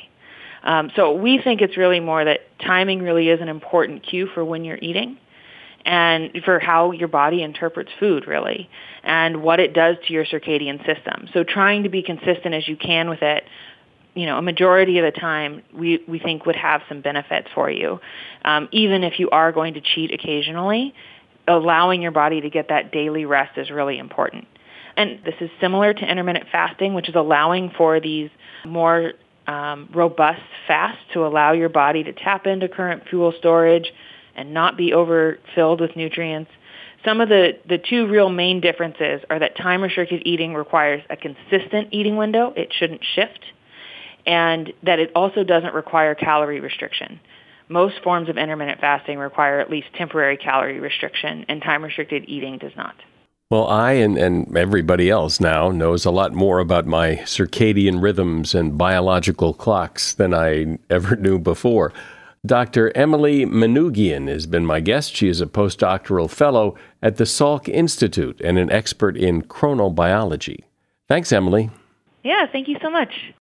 [0.63, 4.45] Um, so we think it's really more that timing really is an important cue for
[4.45, 5.17] when you're eating
[5.85, 8.69] and for how your body interprets food really
[9.03, 11.27] and what it does to your circadian system.
[11.33, 13.43] So trying to be consistent as you can with it,
[14.13, 17.69] you know, a majority of the time we, we think would have some benefits for
[17.71, 17.99] you.
[18.43, 20.93] Um, even if you are going to cheat occasionally,
[21.47, 24.47] allowing your body to get that daily rest is really important.
[24.97, 28.29] And this is similar to intermittent fasting, which is allowing for these
[28.65, 29.13] more
[29.47, 33.91] um, robust fasts to allow your body to tap into current fuel storage
[34.35, 36.51] and not be overfilled with nutrients.
[37.03, 41.89] Some of the, the two real main differences are that time-restricted eating requires a consistent
[41.91, 42.53] eating window.
[42.55, 43.43] It shouldn't shift.
[44.25, 47.19] And that it also doesn't require calorie restriction.
[47.69, 52.73] Most forms of intermittent fasting require at least temporary calorie restriction, and time-restricted eating does
[52.75, 52.95] not.
[53.51, 58.55] Well, I and, and everybody else now knows a lot more about my circadian rhythms
[58.55, 61.91] and biological clocks than I ever knew before.
[62.43, 62.91] Dr.
[62.97, 65.15] Emily Manoogian has been my guest.
[65.15, 70.63] She is a postdoctoral fellow at the Salk Institute and an expert in chronobiology.
[71.07, 71.69] Thanks, Emily.
[72.23, 73.33] Yeah, thank you so much.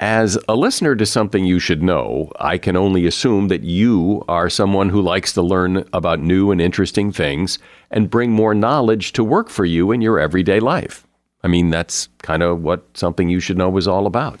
[0.00, 4.50] As a listener to something you should know, I can only assume that you are
[4.50, 7.58] someone who likes to learn about new and interesting things
[7.90, 11.06] and bring more knowledge to work for you in your everyday life.
[11.42, 14.40] I mean, that's kind of what something you should know is all about.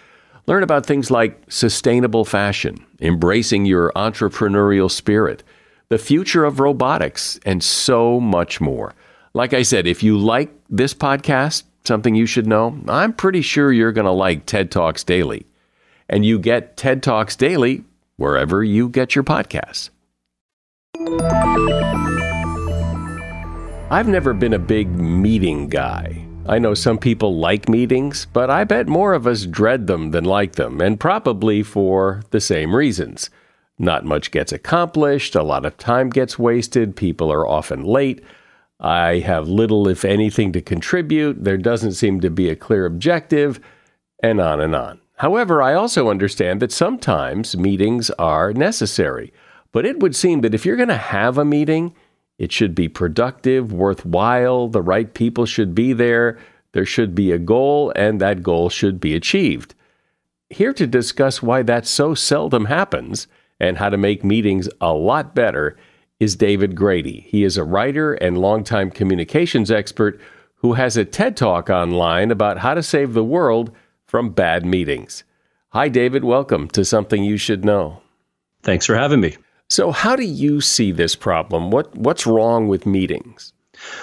[0.51, 5.43] Learn about things like sustainable fashion, embracing your entrepreneurial spirit,
[5.87, 8.93] the future of robotics, and so much more.
[9.33, 12.77] Like I said, if you like this podcast, something you should know?
[12.89, 15.45] I'm pretty sure you're going to like TED Talks Daily.
[16.09, 17.85] And you get TED Talks Daily
[18.17, 19.89] wherever you get your podcasts.
[23.89, 26.27] I've never been a big meeting guy.
[26.47, 30.25] I know some people like meetings, but I bet more of us dread them than
[30.25, 33.29] like them, and probably for the same reasons.
[33.77, 38.23] Not much gets accomplished, a lot of time gets wasted, people are often late,
[38.81, 41.43] I have little, if anything, to contribute.
[41.43, 43.59] There doesn't seem to be a clear objective,
[44.23, 44.99] and on and on.
[45.17, 49.31] However, I also understand that sometimes meetings are necessary.
[49.71, 51.93] But it would seem that if you're going to have a meeting,
[52.41, 56.39] it should be productive, worthwhile, the right people should be there,
[56.71, 59.75] there should be a goal, and that goal should be achieved.
[60.49, 63.27] Here to discuss why that so seldom happens
[63.59, 65.77] and how to make meetings a lot better
[66.19, 67.27] is David Grady.
[67.29, 70.19] He is a writer and longtime communications expert
[70.55, 73.71] who has a TED Talk online about how to save the world
[74.07, 75.23] from bad meetings.
[75.73, 76.23] Hi, David.
[76.23, 78.01] Welcome to Something You Should Know.
[78.63, 79.37] Thanks for having me.
[79.71, 81.71] So, how do you see this problem?
[81.71, 83.53] What, what's wrong with meetings?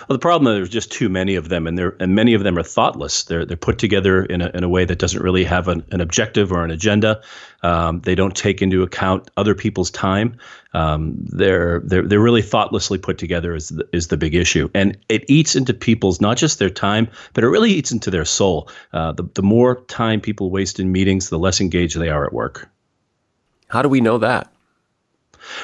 [0.09, 2.43] Well, the problem is there's just too many of them, and they're and many of
[2.43, 3.25] them are thoughtless.
[3.25, 6.01] They're they're put together in a in a way that doesn't really have an, an
[6.01, 7.21] objective or an agenda.
[7.63, 10.39] Um, they don't take into account other people's time.
[10.73, 14.97] Um, they're they're they're really thoughtlessly put together is the, is the big issue, and
[15.11, 18.71] it eats into people's not just their time, but it really eats into their soul.
[18.95, 22.33] Uh, the the more time people waste in meetings, the less engaged they are at
[22.33, 22.69] work.
[23.69, 24.51] How do we know that?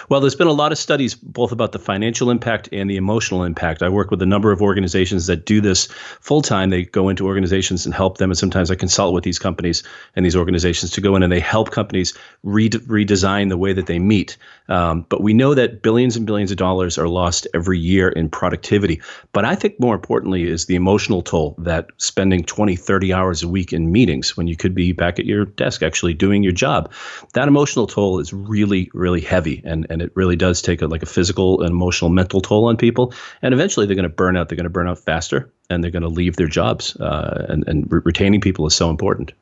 [0.09, 3.45] Well, there's been a lot of studies both about the financial impact and the emotional
[3.45, 3.83] impact.
[3.83, 5.87] I work with a number of organizations that do this
[6.21, 6.71] full time.
[6.71, 9.83] They go into organizations and help them, and sometimes I consult with these companies
[10.17, 13.87] and these organizations to go in and they help companies re- redesign the way that
[13.87, 14.37] they meet.
[14.69, 18.29] Um, but we know that billions and billions of dollars are lost every year in
[18.29, 19.01] productivity.
[19.33, 23.49] But I think more importantly is the emotional toll that spending 20, 30 hours a
[23.49, 26.91] week in meetings when you could be back at your desk actually doing your job.
[27.35, 29.63] That emotional toll is really, really heavy.
[29.65, 32.77] And, and it really does take a, like a physical and emotional, mental toll on
[32.77, 33.13] people.
[33.43, 34.49] And eventually they're going to burn out.
[34.49, 36.97] They're going to burn out faster and they're going to leave their jobs.
[36.97, 39.33] Uh, and and re- retaining people is so important.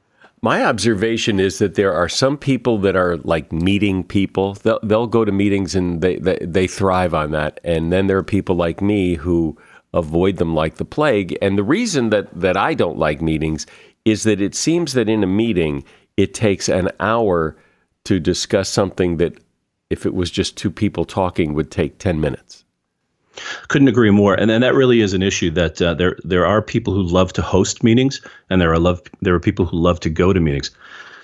[0.45, 4.55] My observation is that there are some people that are like meeting people.
[4.55, 7.61] They'll, they'll go to meetings and they, they, they thrive on that.
[7.63, 9.57] And then there are people like me who
[9.95, 11.39] avoid them like the plague.
[11.41, 13.67] And the reason that, that I don't like meetings
[14.05, 15.85] is that it seems that in a meeting,
[16.17, 17.57] it takes an hour
[18.05, 19.39] to discuss something that,
[19.91, 22.62] if it was just two people talking, would take 10 minutes.
[23.69, 25.51] Couldn't agree more, and, and that really is an issue.
[25.51, 29.03] That uh, there there are people who love to host meetings, and there are love
[29.21, 30.71] there are people who love to go to meetings.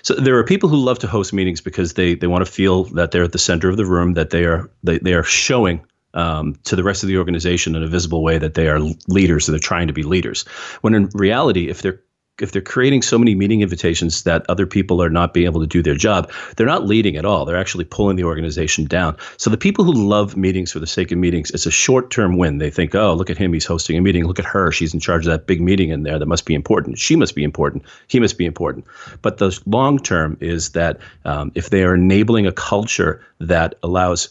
[0.01, 2.85] So there are people who love to host meetings because they they want to feel
[2.95, 5.81] that they're at the center of the room, that they are they, they are showing
[6.13, 9.45] um, to the rest of the organization in a visible way that they are leaders,
[9.45, 10.43] that they're trying to be leaders.
[10.81, 12.01] When in reality, if they're
[12.41, 15.67] if they're creating so many meeting invitations that other people are not being able to
[15.67, 17.45] do their job, they're not leading at all.
[17.45, 19.17] They're actually pulling the organization down.
[19.37, 22.57] So the people who love meetings for the sake of meetings, it's a short-term win.
[22.57, 24.25] They think, "Oh, look at him, he's hosting a meeting.
[24.25, 26.19] Look at her, she's in charge of that big meeting in there.
[26.19, 26.97] That must be important.
[26.97, 27.83] She must be important.
[28.07, 28.85] He must be important."
[29.21, 34.29] But the long term is that um, if they are enabling a culture that allows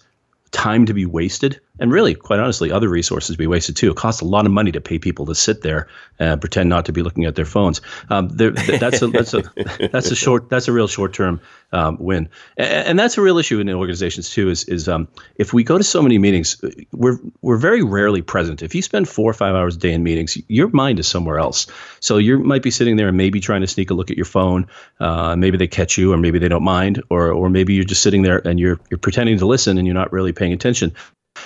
[0.50, 3.90] time to be wasted and really, quite honestly, other resources be wasted too.
[3.90, 5.88] It costs a lot of money to pay people to sit there
[6.18, 7.80] and pretend not to be looking at their phones.
[8.10, 9.42] Um, that's a that's a
[9.92, 11.40] that's a short that's a real short term
[11.72, 14.48] um, win, and, and, that's a real issue in organizations too.
[14.48, 16.60] Is is um, if we go to so many meetings,
[16.92, 18.62] we're we're very rarely present.
[18.62, 21.38] If you spend four or five hours a day in meetings, your mind is somewhere
[21.38, 21.66] else.
[22.00, 24.26] So you might be sitting there and maybe trying to sneak a look at your
[24.26, 24.66] phone.
[25.00, 28.02] Uh, maybe they catch you, or maybe they don't mind, or or maybe you're just
[28.02, 30.94] sitting there and you're you're pretending to listen and you're not really paying attention.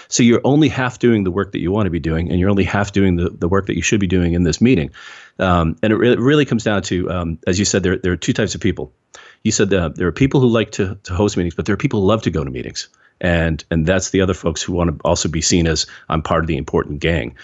[0.08, 2.50] So you're only half doing the work that you want to be doing, and you're
[2.50, 4.90] only half doing the, the work that you should be doing in this meeting.
[5.38, 8.16] Um, and it really, really comes down to, um, as you said, there, there are
[8.16, 8.92] two types of people.
[9.42, 11.78] You said that there are people who like to, to host meetings, but there are
[11.78, 12.88] people who love to go to meetings.
[13.20, 16.42] And, and that's the other folks who want to also be seen as I'm part
[16.42, 17.36] of the important gang.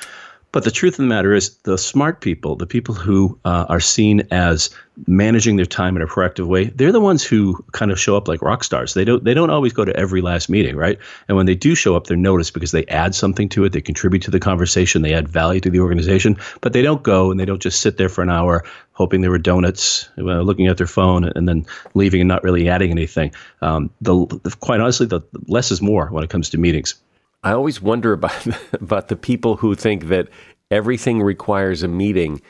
[0.50, 3.80] But the truth of the matter is, the smart people, the people who uh, are
[3.80, 4.70] seen as
[5.06, 8.28] managing their time in a proactive way, they're the ones who kind of show up
[8.28, 8.94] like rock stars.
[8.94, 10.98] They don't they don't always go to every last meeting, right?
[11.28, 13.82] And when they do show up, they're noticed because they add something to it, they
[13.82, 16.36] contribute to the conversation, they add value to the organization.
[16.62, 18.64] But they don't go and they don't just sit there for an hour
[18.98, 22.68] hoping there were donuts, uh, looking at their phone, and then leaving and not really
[22.68, 23.32] adding anything.
[23.62, 24.26] Um, the,
[24.58, 26.96] quite honestly, the less is more when it comes to meetings.
[27.42, 30.28] I always wonder about about the people who think that
[30.70, 32.40] everything requires a meeting.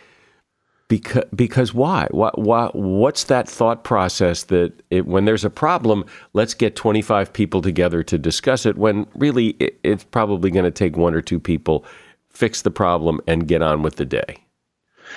[0.89, 2.09] Because, because why?
[2.13, 2.75] What, what?
[2.75, 8.03] What's that thought process that it, when there's a problem, let's get 25 people together
[8.05, 11.85] to discuss it, when really it, it's probably going to take one or two people,
[12.31, 14.39] fix the problem, and get on with the day?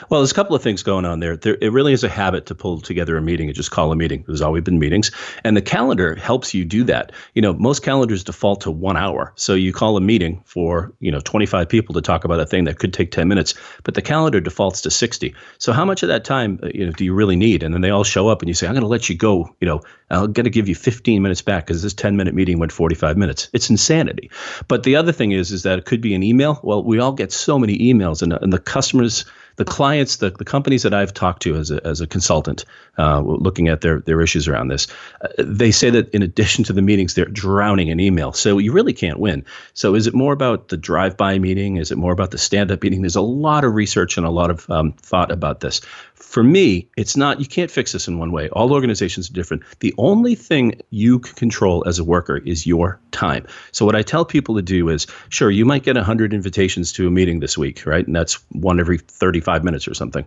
[0.10, 1.38] Well, there's a couple of things going on there.
[1.38, 1.58] there.
[1.62, 4.24] It really is a habit to pull together a meeting and just call a meeting.
[4.28, 5.12] There's always been meetings,
[5.44, 7.12] and the calendar helps you do that.
[7.36, 11.12] You know, most calendars default to one hour, so you call a meeting for you
[11.12, 14.02] know 25 people to talk about a thing that could take 10 minutes, but the
[14.02, 15.34] calendar defaults to 60.
[15.58, 17.64] So how much of that time uh, you know do you really need?
[17.64, 19.54] And then they all show up, and you say, "I'm going to let you go."
[19.60, 22.60] You know, I'm going to give you 15 minutes back because this 10 minute meeting
[22.60, 23.50] went 45 minutes.
[23.54, 24.30] It's insanity.
[24.68, 26.60] But the other thing is, is that it could be an email.
[26.64, 30.46] Well, we all get so many emails, and, and the customers the clients, the, the
[30.46, 32.66] companies that I've talked to as a, as a consultant,
[32.98, 34.88] uh, looking at their, their issues around this,
[35.22, 38.34] uh, they say that in addition to the meetings, they're drowning in email.
[38.34, 39.46] So you really can't win.
[39.74, 41.78] So is it more about the drive by meeting?
[41.78, 43.02] Is it more about the stand up meeting?
[43.02, 45.82] There's a lot of research and a lot of um, thought about this.
[46.22, 48.48] For me, it's not, you can't fix this in one way.
[48.50, 49.64] All organizations are different.
[49.80, 53.46] The only thing you can control as a worker is your time.
[53.72, 57.08] So what I tell people to do is, sure, you might get 100 invitations to
[57.08, 58.06] a meeting this week, right?
[58.06, 60.24] And that's one every 35 minutes or something.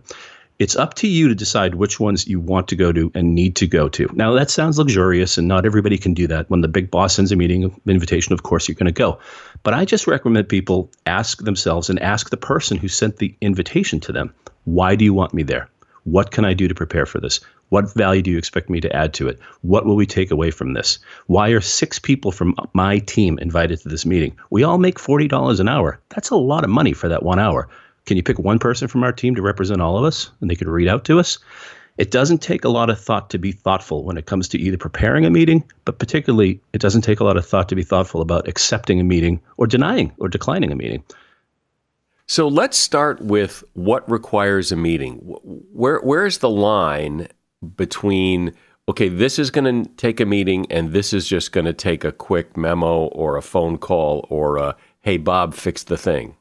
[0.59, 3.55] It's up to you to decide which ones you want to go to and need
[3.57, 4.09] to go to.
[4.13, 6.49] Now, that sounds luxurious, and not everybody can do that.
[6.49, 9.19] When the big boss sends a meeting invitation, of course, you're going to go.
[9.63, 13.99] But I just recommend people ask themselves and ask the person who sent the invitation
[14.01, 15.69] to them, why do you want me there?
[16.05, 17.39] What can I do to prepare for this?
[17.69, 19.39] What value do you expect me to add to it?
[19.61, 20.99] What will we take away from this?
[21.25, 24.37] Why are six people from my team invited to this meeting?
[24.51, 25.99] We all make $40 an hour.
[26.09, 27.67] That's a lot of money for that one hour.
[28.05, 30.55] Can you pick one person from our team to represent all of us and they
[30.55, 31.39] could read out to us?
[31.97, 34.77] It doesn't take a lot of thought to be thoughtful when it comes to either
[34.77, 38.21] preparing a meeting, but particularly, it doesn't take a lot of thought to be thoughtful
[38.21, 41.03] about accepting a meeting or denying or declining a meeting.
[42.27, 45.17] So let's start with what requires a meeting.
[45.17, 47.27] Where where's the line
[47.75, 48.53] between
[48.89, 52.03] okay, this is going to take a meeting and this is just going to take
[52.03, 56.35] a quick memo or a phone call or a hey Bob fix the thing.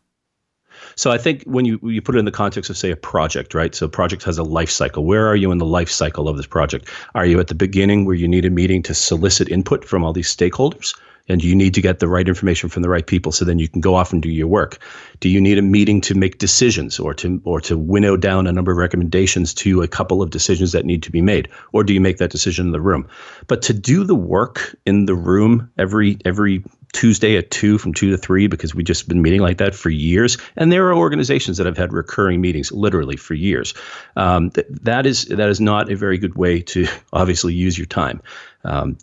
[0.97, 3.53] So I think when you you put it in the context of say a project,
[3.53, 3.75] right?
[3.75, 5.05] So project has a life cycle.
[5.05, 6.89] Where are you in the life cycle of this project?
[7.15, 10.15] Are you at the beginning where you need a meeting to solicit input from all
[10.15, 10.95] these stakeholders?
[11.29, 13.69] And you need to get the right information from the right people so then you
[13.69, 14.79] can go off and do your work
[15.21, 18.53] do you need a meeting to make decisions or to or to winnow down a
[18.53, 21.95] number of recommendations to a couple of decisions that need to be made or do
[21.95, 23.07] you make that decision in the room
[23.47, 26.63] but to do the work in the room every every
[26.95, 29.91] Tuesday at two from two to three because we've just been meeting like that for
[29.91, 30.39] years.
[30.57, 33.75] And there are organizations that have had recurring meetings literally for years.
[34.17, 37.87] Um, th- that is that is not a very good way to obviously use your
[37.87, 38.23] time.
[38.65, 38.97] Um,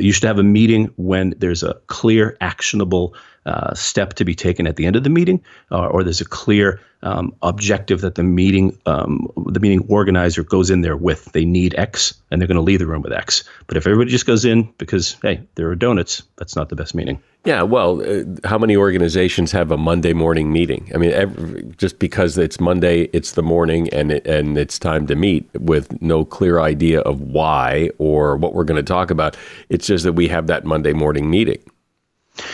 [0.00, 3.14] you should have a meeting when there's a clear, actionable
[3.46, 6.28] uh, step to be taken at the end of the meeting, uh, or there's a
[6.28, 11.26] clear um, objective that the meeting um, the meeting organizer goes in there with.
[11.26, 13.44] They need X, and they're going to leave the room with X.
[13.66, 16.94] But if everybody just goes in because hey, there are donuts, that's not the best
[16.94, 17.22] meeting.
[17.44, 20.90] Yeah, well, uh, how many organizations have a Monday morning meeting?
[20.92, 25.06] I mean, every, just because it's Monday, it's the morning, and it, and it's time
[25.06, 29.36] to meet with no clear idea of why or what we're going to talk about.
[29.68, 31.62] It's just that we have that Monday morning meeting.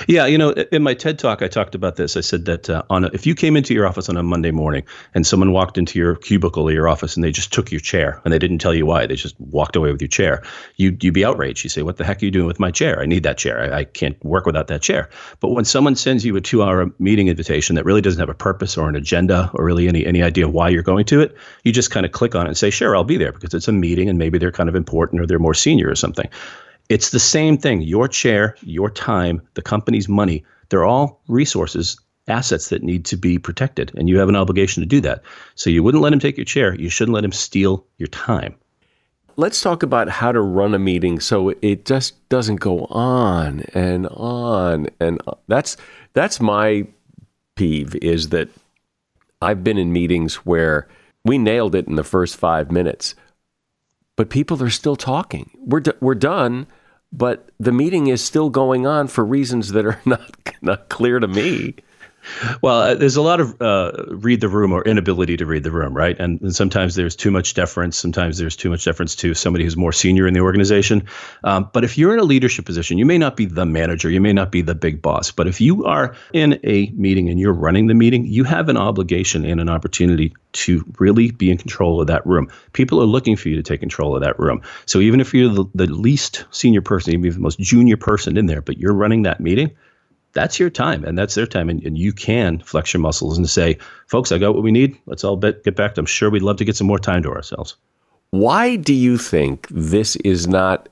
[0.06, 2.16] Yeah, you know, in my TED talk, I talked about this.
[2.16, 4.50] I said that uh, on a, if you came into your office on a Monday
[4.50, 7.80] morning and someone walked into your cubicle or your office and they just took your
[7.80, 10.42] chair and they didn't tell you why, they just walked away with your chair,
[10.76, 11.64] you you'd be outraged.
[11.64, 13.00] You say, "What the heck are you doing with my chair?
[13.00, 13.72] I need that chair.
[13.72, 15.10] I, I can't work without that chair."
[15.40, 18.76] But when someone sends you a two-hour meeting invitation that really doesn't have a purpose
[18.76, 21.90] or an agenda or really any any idea why you're going to it, you just
[21.90, 24.08] kind of click on it and say, "Sure, I'll be there," because it's a meeting
[24.08, 26.28] and maybe they're kind of important or they're more senior or something.
[26.88, 27.82] It's the same thing.
[27.82, 33.38] Your chair, your time, the company's money, they're all resources, assets that need to be
[33.38, 33.92] protected.
[33.96, 35.22] And you have an obligation to do that.
[35.54, 36.74] So you wouldn't let him take your chair.
[36.74, 38.54] You shouldn't let him steal your time.
[39.36, 44.06] Let's talk about how to run a meeting so it just doesn't go on and
[44.08, 45.38] on and on.
[45.48, 45.78] that's
[46.12, 46.86] that's my
[47.54, 48.50] peeve is that
[49.40, 50.86] I've been in meetings where
[51.24, 53.14] we nailed it in the first 5 minutes
[54.16, 55.50] but people are still talking.
[55.58, 56.66] We're d- we're done,
[57.12, 61.28] but the meeting is still going on for reasons that are not not clear to
[61.28, 61.76] me.
[62.60, 65.70] Well, uh, there's a lot of uh, read the room or inability to read the
[65.70, 66.18] room, right?
[66.18, 67.96] And, and, sometimes there's too much deference.
[67.96, 71.06] Sometimes there's too much deference to somebody who's more senior in the organization.
[71.44, 74.20] Um, but if you're in a leadership position, you may not be the manager, you
[74.20, 75.30] may not be the big boss.
[75.30, 78.76] But if you are in a meeting and you're running the meeting, you have an
[78.76, 82.48] obligation and an opportunity to really be in control of that room.
[82.72, 84.62] People are looking for you to take control of that room.
[84.86, 88.46] So even if you're the, the least senior person, even the most junior person in
[88.46, 89.72] there, but you're running that meeting,
[90.32, 91.68] that's your time and that's their time.
[91.68, 94.98] And, and you can flex your muscles and say, folks, I got what we need.
[95.06, 95.96] Let's all bet, get back.
[95.98, 97.76] I'm sure we'd love to get some more time to ourselves.
[98.30, 100.88] Why do you think this is not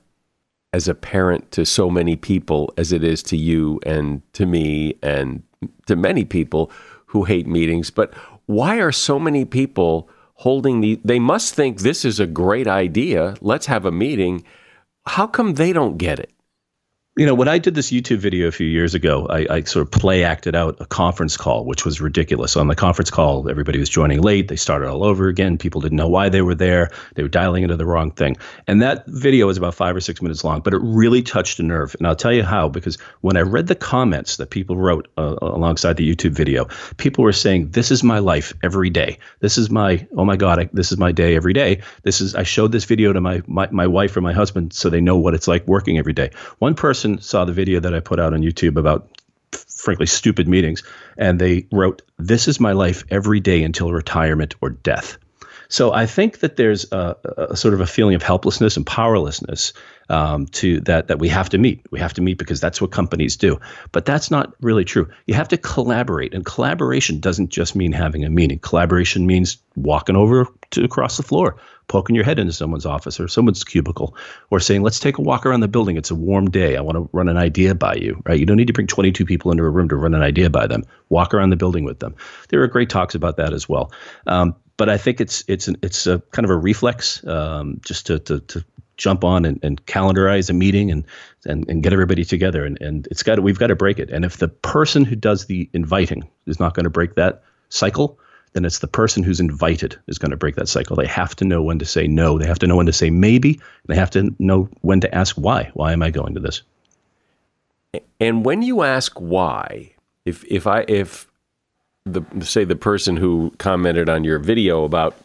[0.73, 5.43] as apparent to so many people as it is to you and to me and
[5.87, 6.71] to many people
[7.07, 7.89] who hate meetings?
[7.89, 8.13] But
[8.45, 13.35] why are so many people holding the, they must think this is a great idea.
[13.41, 14.43] Let's have a meeting.
[15.05, 16.31] How come they don't get it?
[17.21, 19.85] You know, when I did this YouTube video a few years ago, I, I, sort
[19.85, 22.57] of play acted out a conference call, which was ridiculous.
[22.57, 24.47] On the conference call, everybody was joining late.
[24.47, 25.59] They started all over again.
[25.59, 26.89] People didn't know why they were there.
[27.13, 28.37] They were dialing into the wrong thing.
[28.65, 31.63] And that video was about five or six minutes long, but it really touched a
[31.63, 31.95] nerve.
[31.99, 35.35] And I'll tell you how, because when I read the comments that people wrote uh,
[35.43, 39.19] alongside the YouTube video, people were saying, This is my life every day.
[39.41, 41.83] This is my, oh my God, I, this is my day every day.
[42.01, 44.89] This is, I showed this video to my, my, my wife or my husband so
[44.89, 46.31] they know what it's like working every day.
[46.57, 49.07] One person person saw the video that I put out on YouTube about
[49.67, 50.83] frankly stupid meetings
[51.17, 55.17] and they wrote this is my life every day until retirement or death.
[55.67, 57.15] So i think that there's a,
[57.49, 59.73] a sort of a feeling of helplessness and powerlessness
[60.11, 62.91] um, to that that we have to meet we have to meet because that's what
[62.91, 63.59] companies do
[63.91, 68.23] but that's not really true you have to collaborate and collaboration doesn't just mean having
[68.23, 71.57] a meeting collaboration means walking over to across the floor
[71.91, 74.15] poking your head into someone's office or someone's cubicle
[74.49, 75.97] or saying, let's take a walk around the building.
[75.97, 76.77] It's a warm day.
[76.77, 78.39] I want to run an idea by you, right?
[78.39, 80.67] You don't need to bring 22 people into a room to run an idea by
[80.67, 80.83] them.
[81.09, 82.15] Walk around the building with them.
[82.47, 83.91] There are great talks about that as well.
[84.25, 88.07] Um, but I think it's it's an, it's a kind of a reflex um, just
[88.07, 88.63] to, to, to
[89.01, 91.03] jump on and, and calendarize a meeting and,
[91.45, 94.09] and and get everybody together and and it's got to, we've got to break it
[94.11, 98.19] and if the person who does the inviting is not going to break that cycle
[98.53, 100.97] then it's the person who's invited is going to break that cycle.
[100.97, 102.37] They have to know when to say no.
[102.37, 103.61] They have to know when to say maybe.
[103.85, 105.71] They have to know when to ask why.
[105.73, 106.61] Why am I going to this?
[108.19, 109.93] And when you ask why,
[110.25, 111.27] if if I if
[112.05, 115.15] the say the person who commented on your video about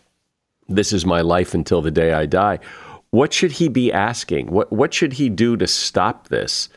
[0.68, 2.58] this is my life until the day I die,
[3.16, 4.48] what should he be asking?
[4.48, 6.68] What what should he do to stop this?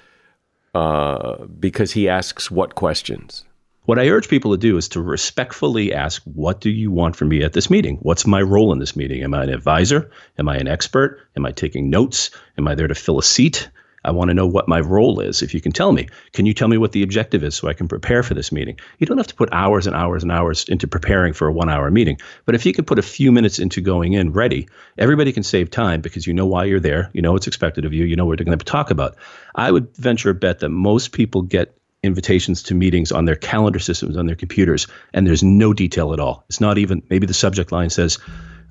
[0.74, 3.44] Uh, because he asks what questions?
[3.86, 7.30] What I urge people to do is to respectfully ask, What do you want from
[7.30, 7.98] me at this meeting?
[8.04, 9.24] What's my role in this meeting?
[9.24, 10.12] Am I an advisor?
[10.38, 11.20] Am I an expert?
[11.36, 12.30] Am I taking notes?
[12.58, 13.68] Am I there to fill a seat?
[14.04, 15.42] I want to know what my role is.
[15.42, 17.74] If you can tell me, can you tell me what the objective is so I
[17.74, 18.80] can prepare for this meeting?
[18.98, 21.70] You don't have to put hours and hours and hours into preparing for a one
[21.70, 22.18] hour meeting.
[22.46, 25.70] But if you can put a few minutes into going in ready, everybody can save
[25.70, 27.10] time because you know why you're there.
[27.14, 28.06] You know what's expected of you.
[28.06, 29.16] You know what they're going to talk about.
[29.56, 33.80] I would venture a bet that most people get invitations to meetings on their calendar
[33.80, 36.46] systems on their computers and there's no detail at all.
[36.48, 38.20] It's not even, maybe the subject line says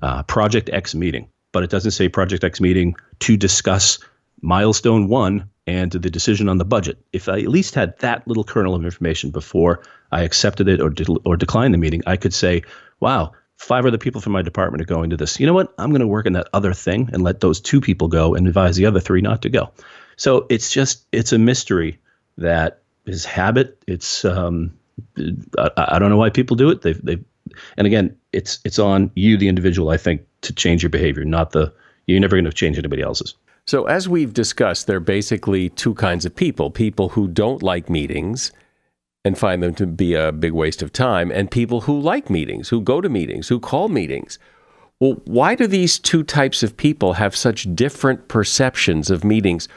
[0.01, 3.99] uh, Project X meeting, but it doesn't say Project X meeting to discuss
[4.41, 6.97] milestone one and the decision on the budget.
[7.13, 10.91] If I at least had that little kernel of information before I accepted it or,
[11.25, 12.63] or declined the meeting, I could say,
[12.99, 15.39] wow, five other people from my department are going to this.
[15.39, 15.73] You know what?
[15.77, 18.47] I'm going to work on that other thing and let those two people go and
[18.47, 19.71] advise the other three not to go.
[20.15, 21.99] So it's just, it's a mystery
[22.37, 23.81] that is habit.
[23.85, 24.77] It's, um,
[25.57, 26.81] I, I don't know why people do it.
[26.81, 27.23] They've, they've,
[27.77, 31.51] and again, it's, it's on you, the individual, I think, to change your behavior, not
[31.51, 31.73] the,
[32.07, 33.35] you're never going to change anybody else's.
[33.69, 37.87] So, as we've discussed, there are basically two kinds of people people who don't like
[37.87, 38.51] meetings
[39.23, 42.69] and find them to be a big waste of time, and people who like meetings,
[42.69, 44.39] who go to meetings, who call meetings.
[44.99, 49.67] Well, why do these two types of people have such different perceptions of meetings?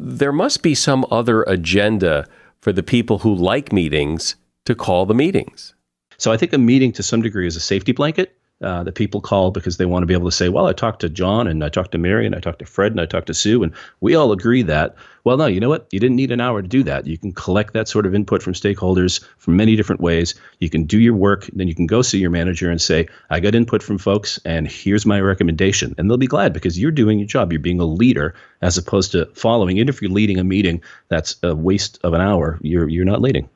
[0.00, 2.26] There must be some other agenda
[2.62, 5.74] for the people who like meetings to call the meetings.
[6.16, 9.20] So, I think a meeting to some degree is a safety blanket uh, that people
[9.20, 11.62] call because they want to be able to say, well, I talked to John and
[11.62, 13.72] I talked to Mary and I talked to Fred and I talked to Sue and
[14.00, 14.94] we all agree that.
[15.24, 15.86] Well, no, you know what?
[15.90, 17.06] You didn't need an hour to do that.
[17.06, 20.34] You can collect that sort of input from stakeholders from many different ways.
[20.60, 23.40] You can do your work, then you can go see your manager and say, I
[23.40, 25.94] got input from folks and here's my recommendation.
[25.98, 27.52] And they'll be glad because you're doing your job.
[27.52, 29.76] You're being a leader as opposed to following.
[29.76, 33.20] Even if you're leading a meeting that's a waste of an hour, you're you're not
[33.20, 33.50] leading.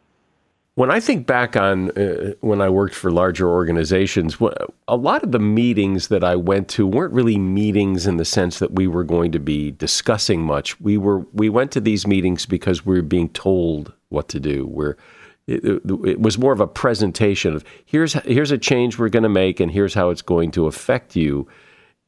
[0.77, 4.39] When I think back on uh, when I worked for larger organizations,
[4.89, 8.61] a lot of the meetings that I went to weren't really meetings in the sense
[8.61, 10.81] that we were going to be discussing much.
[10.81, 14.67] We were we went to these meetings because we were being told what to do.
[14.67, 14.97] We're
[15.49, 19.29] it, it was more of a presentation of here's here's a change we're going to
[19.29, 21.49] make and here's how it's going to affect you.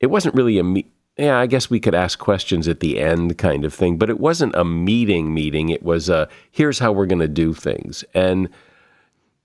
[0.01, 3.37] It wasn't really a meet yeah, I guess we could ask questions at the end
[3.37, 5.69] kind of thing, but it wasn't a meeting meeting.
[5.69, 8.03] It was a here's how we're going to do things.
[8.15, 8.49] And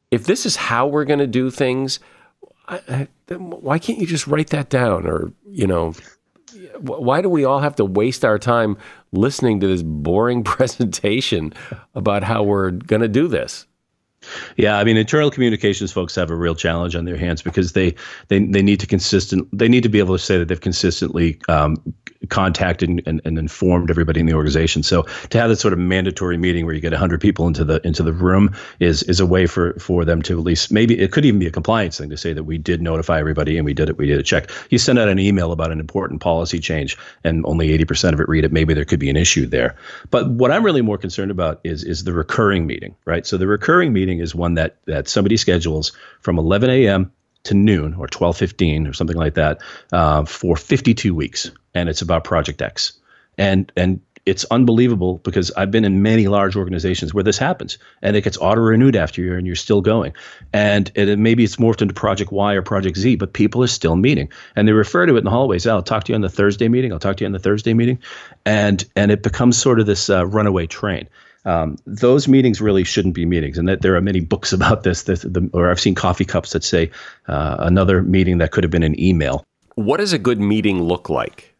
[0.10, 2.00] if this is how we're going to do things,
[2.68, 5.94] I, I, why can't you just write that down or, you know,
[6.80, 8.78] why do we all have to waste our time
[9.12, 11.54] listening to this boring presentation
[11.96, 13.66] about how we're going to do this?
[14.58, 17.96] Yeah, I mean, internal communications folks have a real challenge on their hands because they
[18.28, 21.40] they they need to consistent they need to be able to say that they've consistently
[21.48, 21.76] um,
[22.30, 24.82] contacted and, and, and, informed everybody in the organization.
[24.82, 27.86] So to have that sort of mandatory meeting where you get 100 people into the
[27.86, 31.12] into the room is is a way for for them to at least maybe it
[31.12, 33.74] could even be a compliance thing to say that we did notify everybody and we
[33.74, 34.50] did it we did a check.
[34.70, 38.28] You send out an email about an important policy change and only 80% of it
[38.28, 38.52] read it.
[38.52, 39.76] Maybe there could be an issue there.
[40.10, 43.26] But what I'm really more concerned about is is the recurring meeting, right?
[43.26, 45.92] So the recurring meeting meeting is one that that somebody schedules
[46.22, 47.12] from 11 a.m.
[47.44, 49.62] to noon or 12:15 or something like that
[49.92, 52.94] uh, for 52 weeks, and it's about Project X.
[53.38, 58.14] And and it's unbelievable because I've been in many large organizations where this happens and
[58.18, 60.14] it gets auto renewed after you and you're still going.
[60.52, 63.96] And it, maybe it's morphed into Project Y or Project Z, but people are still
[63.96, 65.66] meeting and they refer to it in the hallways.
[65.66, 66.92] I'll talk to you on the Thursday meeting.
[66.92, 68.00] I'll talk to you on the Thursday meeting.
[68.46, 71.08] And, and it becomes sort of this uh, runaway train.
[71.46, 75.04] Um, those meetings really shouldn't be meetings, and that there are many books about this.
[75.04, 76.92] That the, or I've seen coffee cups that say
[77.28, 79.44] uh, another meeting that could have been an email.
[79.76, 81.54] What does a good meeting look like?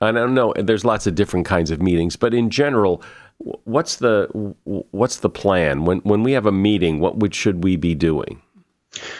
[0.00, 0.52] I don't know.
[0.56, 3.02] There's lots of different kinds of meetings, but in general,
[3.38, 4.26] what's the
[4.64, 6.98] what's the plan when when we have a meeting?
[6.98, 8.42] What would, should we be doing?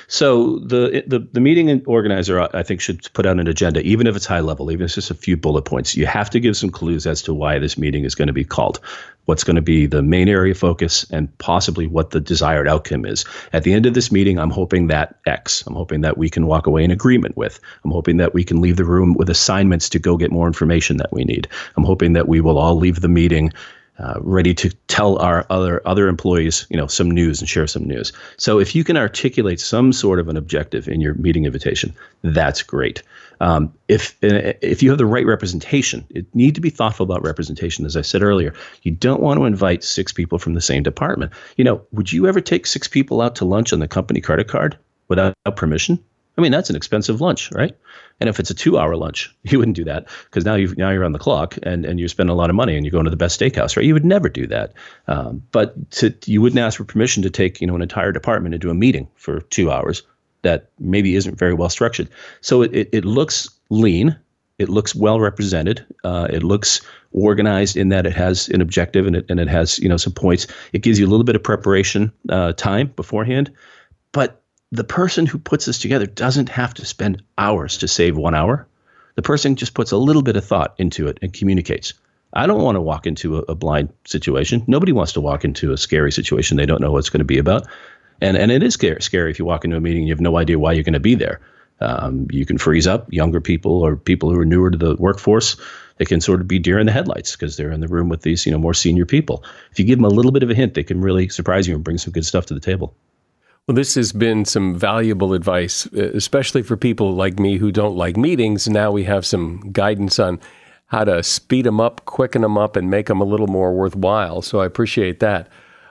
[0.06, 4.14] So the, the the meeting organizer, I think, should put out an agenda, even if
[4.14, 5.96] it's high level, even if it's just a few bullet points.
[5.96, 8.44] You have to give some clues as to why this meeting is going to be
[8.44, 8.80] called,
[9.24, 13.06] what's going to be the main area of focus, and possibly what the desired outcome
[13.06, 13.24] is.
[13.54, 15.64] At the end of this meeting, I'm hoping that X.
[15.66, 17.58] I'm hoping that we can walk away in agreement with.
[17.84, 20.98] I'm hoping that we can leave the room with assignments to go get more information
[20.98, 21.48] that we need.
[21.76, 23.52] I'm hoping that we will all leave the meeting
[24.02, 27.84] uh, ready to tell our other other employees, you know, some news and share some
[27.84, 28.12] news.
[28.36, 32.62] So if you can articulate some sort of an objective in your meeting invitation, that's
[32.62, 33.02] great.
[33.40, 37.86] Um, if if you have the right representation, it need to be thoughtful about representation.
[37.86, 41.32] As I said earlier, you don't want to invite six people from the same department.
[41.56, 44.48] You know, would you ever take six people out to lunch on the company credit
[44.48, 44.76] card
[45.08, 46.02] without permission?
[46.38, 47.76] I mean, that's an expensive lunch, right?
[48.20, 51.04] And if it's a two-hour lunch, you wouldn't do that because now you now you're
[51.04, 53.10] on the clock and, and you're spending a lot of money and you're going to
[53.10, 53.86] the best steakhouse, right?
[53.86, 54.72] You would never do that.
[55.08, 58.54] Um, but to, you wouldn't ask for permission to take you know an entire department
[58.54, 60.02] into a meeting for two hours
[60.42, 62.08] that maybe isn't very well structured.
[62.40, 64.16] So it, it, it looks lean.
[64.58, 65.84] It looks well represented.
[66.04, 66.80] Uh, it looks
[67.12, 70.12] organized in that it has an objective and it, and it has you know some
[70.12, 70.46] points.
[70.72, 73.50] It gives you a little bit of preparation uh, time beforehand,
[74.12, 74.41] but
[74.72, 78.66] the person who puts this together doesn't have to spend hours to save one hour.
[79.16, 81.92] The person just puts a little bit of thought into it and communicates.
[82.32, 84.64] I don't want to walk into a, a blind situation.
[84.66, 87.24] Nobody wants to walk into a scary situation they don't know what it's going to
[87.24, 87.66] be about.
[88.22, 90.22] And, and it is scary, scary if you walk into a meeting, and you have
[90.22, 91.40] no idea why you're going to be there.
[91.80, 93.12] Um, you can freeze up.
[93.12, 95.56] Younger people or people who are newer to the workforce,
[95.98, 98.22] they can sort of be deer in the headlights because they're in the room with
[98.22, 99.44] these, you know, more senior people.
[99.70, 101.74] If you give them a little bit of a hint, they can really surprise you
[101.74, 102.94] and bring some good stuff to the table.
[103.68, 107.96] Well, this has been some valuable advice, uh, especially for people like me who don't
[107.96, 108.68] like meetings.
[108.68, 110.40] Now we have some guidance on
[110.86, 114.42] how to speed them up, quicken them up, and make them a little more worthwhile.
[114.42, 115.48] So I appreciate that.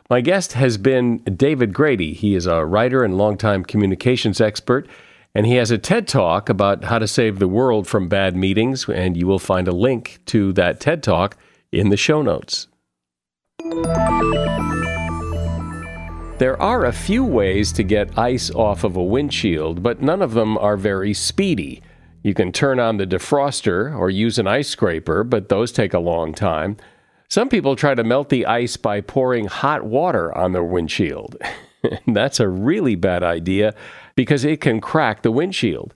[0.10, 2.14] My guest has been David Grady.
[2.14, 4.86] He is a writer and longtime communications expert,
[5.34, 8.90] and he has a TED Talk about how to save the world from bad meetings.
[8.90, 11.38] And you will find a link to that TED Talk
[11.72, 12.68] in the show notes.
[16.42, 20.34] There are a few ways to get ice off of a windshield, but none of
[20.34, 21.84] them are very speedy.
[22.24, 26.00] You can turn on the defroster or use an ice scraper, but those take a
[26.00, 26.78] long time.
[27.30, 31.38] Some people try to melt the ice by pouring hot water on their windshield.
[32.08, 33.76] That's a really bad idea
[34.16, 35.94] because it can crack the windshield.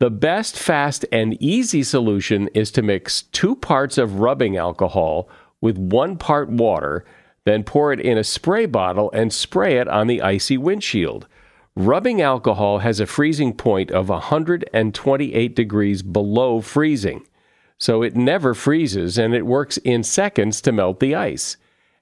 [0.00, 5.30] The best, fast, and easy solution is to mix two parts of rubbing alcohol
[5.62, 7.06] with one part water
[7.48, 11.26] then pour it in a spray bottle and spray it on the icy windshield.
[11.74, 17.26] Rubbing alcohol has a freezing point of 128 degrees below freezing,
[17.78, 21.56] so it never freezes and it works in seconds to melt the ice.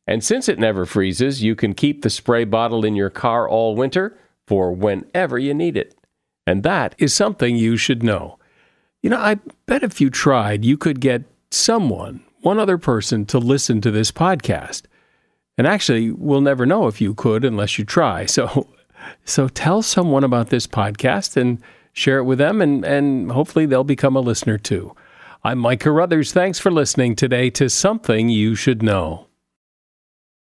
[0.07, 3.75] And since it never freezes, you can keep the spray bottle in your car all
[3.75, 4.17] winter
[4.47, 5.95] for whenever you need it.
[6.47, 8.39] And that is something you should know.
[9.03, 13.39] You know, I bet if you tried, you could get someone, one other person, to
[13.39, 14.83] listen to this podcast.
[15.59, 18.27] And actually, we'll never know if you could unless you try.
[18.27, 18.69] So,
[19.25, 21.59] so tell someone about this podcast and
[21.93, 24.95] share it with them, and, and hopefully they'll become a listener too.
[25.43, 26.33] I'm Mike Carruthers.
[26.33, 29.29] Thanks for listening today to Something You Should Know.